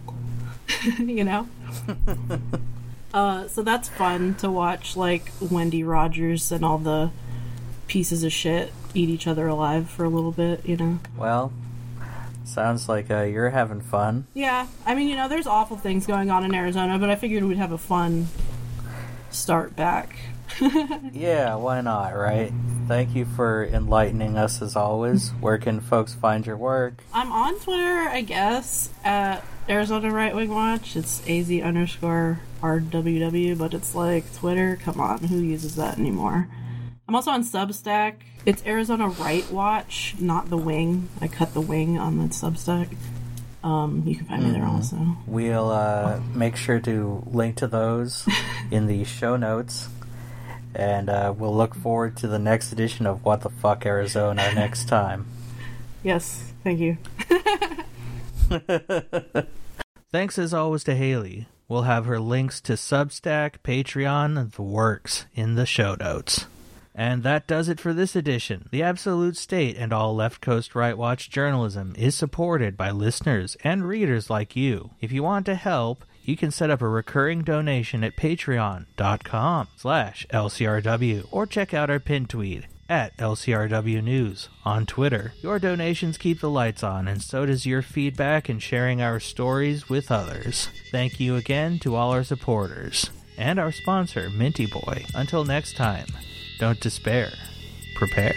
you 0.98 1.24
know. 1.24 1.48
Uh, 3.12 3.48
so 3.48 3.64
that's 3.64 3.90
fun 3.90 4.36
to 4.36 4.52
watch, 4.52 4.96
like 4.96 5.32
Wendy 5.42 5.84
Rogers 5.84 6.52
and 6.52 6.64
all 6.64 6.78
the 6.78 7.10
pieces 7.88 8.24
of 8.24 8.32
shit 8.32 8.72
eat 8.94 9.10
each 9.10 9.28
other 9.28 9.48
alive 9.48 9.90
for 9.90 10.04
a 10.04 10.10
little 10.10 10.32
bit, 10.32 10.66
you 10.66 10.78
know. 10.78 11.00
Well, 11.18 11.52
Sounds 12.50 12.90
like 12.90 13.12
uh, 13.12 13.22
you're 13.22 13.52
having 13.52 13.80
fun. 13.80 14.26
Yeah, 14.34 14.66
I 14.84 14.96
mean, 14.96 15.08
you 15.08 15.16
know, 15.16 15.28
there's 15.30 15.46
awful 15.46 15.78
things 15.78 16.08
going 16.08 16.32
on 16.32 16.44
in 16.44 16.56
Arizona, 16.56 16.98
but 16.98 17.08
I 17.12 17.16
figured 17.16 17.44
we'd 17.44 17.58
have 17.58 17.72
a 17.72 17.78
fun 17.78 18.28
start 19.30 19.76
back. 19.76 20.16
Yeah, 21.14 21.56
why 21.56 21.82
not, 21.82 22.16
right? 22.16 22.52
Thank 22.88 23.16
you 23.16 23.26
for 23.26 23.66
enlightening 23.66 24.36
us 24.38 24.62
as 24.62 24.76
always. 24.76 25.30
Where 25.40 25.58
can 25.58 25.80
folks 25.80 26.14
find 26.14 26.46
your 26.46 26.58
work? 26.58 27.04
I'm 27.14 27.32
on 27.32 27.60
Twitter, 27.60 28.10
I 28.10 28.22
guess, 28.22 28.90
at 29.04 29.44
Arizona 29.70 30.12
Right 30.12 30.36
Wing 30.36 30.50
Watch. 30.50 30.96
It's 30.96 31.22
AZ 31.30 31.52
underscore 31.62 32.40
RWW, 32.64 33.58
but 33.58 33.74
it's 33.74 33.94
like 33.94 34.34
Twitter. 34.36 34.78
Come 34.82 35.00
on, 35.00 35.20
who 35.20 35.38
uses 35.38 35.76
that 35.76 35.98
anymore? 36.00 36.48
I'm 37.10 37.16
also 37.16 37.32
on 37.32 37.44
Substack. 37.44 38.18
It's 38.46 38.64
Arizona 38.68 39.08
Right 39.08 39.50
Watch, 39.50 40.14
not 40.20 40.52
the 40.52 40.58
wing. 40.58 41.10
I 41.20 41.28
cut 41.28 41.56
the 41.56 41.60
wing 41.60 41.98
on 41.98 42.20
the 42.20 42.26
Substack. 42.26 42.96
Um, 43.64 44.04
you 44.06 44.16
can 44.16 44.28
find 44.28 44.44
me 44.44 44.52
there 44.52 44.64
also. 44.64 45.18
We'll 45.26 45.72
uh, 45.72 46.20
make 46.36 46.56
sure 46.56 46.80
to 46.82 47.24
link 47.26 47.56
to 47.56 47.68
those 47.68 48.30
in 48.70 48.86
the 48.86 49.06
show 49.06 49.38
notes. 49.38 49.90
And 50.76 51.10
uh, 51.10 51.34
we'll 51.36 51.56
look 51.58 51.74
forward 51.74 52.16
to 52.18 52.28
the 52.28 52.38
next 52.38 52.72
edition 52.72 53.08
of 53.08 53.26
What 53.26 53.42
the 53.42 53.50
Fuck 53.50 53.88
Arizona 53.88 54.54
next 54.54 54.88
time. 54.88 55.26
Yes, 56.04 56.54
thank 56.64 56.80
you. 56.80 56.98
Thanks 60.12 60.38
as 60.38 60.54
always 60.54 60.84
to 60.84 60.94
Haley. 60.96 61.48
We'll 61.68 61.82
have 61.82 62.06
her 62.06 62.20
links 62.20 62.62
to 62.62 62.74
Substack, 62.74 63.56
Patreon, 63.64 64.40
and 64.40 64.52
the 64.52 64.62
works 64.62 65.26
in 65.34 65.56
the 65.56 65.66
show 65.66 65.96
notes. 65.96 66.46
And 67.00 67.24
that 67.24 67.48
does 67.48 67.70
it 67.70 67.80
for 67.80 67.94
this 67.94 68.14
edition. 68.14 68.68
The 68.72 68.84
Absolute 68.84 69.38
State 69.38 69.78
and 69.78 69.94
all 69.94 70.14
Left 70.14 70.42
Coast 70.42 70.76
Right 70.76 70.98
Watch 70.98 71.30
journalism 71.30 71.96
is 71.98 72.14
supported 72.14 72.76
by 72.76 72.92
listeners 72.92 73.56
and 73.64 73.88
readers 73.88 74.30
like 74.30 74.54
you. 74.54 74.90
If 75.00 75.14
you 75.14 75.24
want 75.24 75.46
to 75.46 75.56
help, 75.56 76.04
you 76.26 76.36
can 76.36 76.52
set 76.52 76.70
up 76.70 76.82
a 76.82 76.90
recurring 76.90 77.44
donation 77.44 78.04
at 78.04 78.18
patreon.com 78.18 79.70
slash 79.78 80.28
LCRW 80.30 81.26
or 81.32 81.46
check 81.46 81.74
out 81.74 81.90
our 81.90 82.02
pin 82.02 82.26
tweet 82.26 82.66
at 82.90 83.16
LCRW 83.16 84.04
News 84.04 84.50
on 84.66 84.86
Twitter. 84.86 85.32
Your 85.42 85.58
donations 85.58 86.18
keep 86.18 86.42
the 86.42 86.50
lights 86.50 86.84
on, 86.84 87.08
and 87.08 87.22
so 87.22 87.46
does 87.46 87.66
your 87.66 87.82
feedback 87.82 88.50
and 88.50 88.62
sharing 88.62 89.02
our 89.02 89.22
stories 89.22 89.88
with 89.88 90.12
others. 90.12 90.68
Thank 90.92 91.18
you 91.18 91.38
again 91.38 91.80
to 91.80 91.96
all 91.96 92.12
our 92.12 92.26
supporters 92.26 93.10
and 93.38 93.58
our 93.58 93.72
sponsor, 93.72 94.30
Minty 94.30 94.66
Boy. 94.66 95.06
Until 95.16 95.46
next 95.46 95.78
time, 95.78 96.08
don't 96.60 96.80
despair. 96.82 97.32
Prepare. 97.96 98.36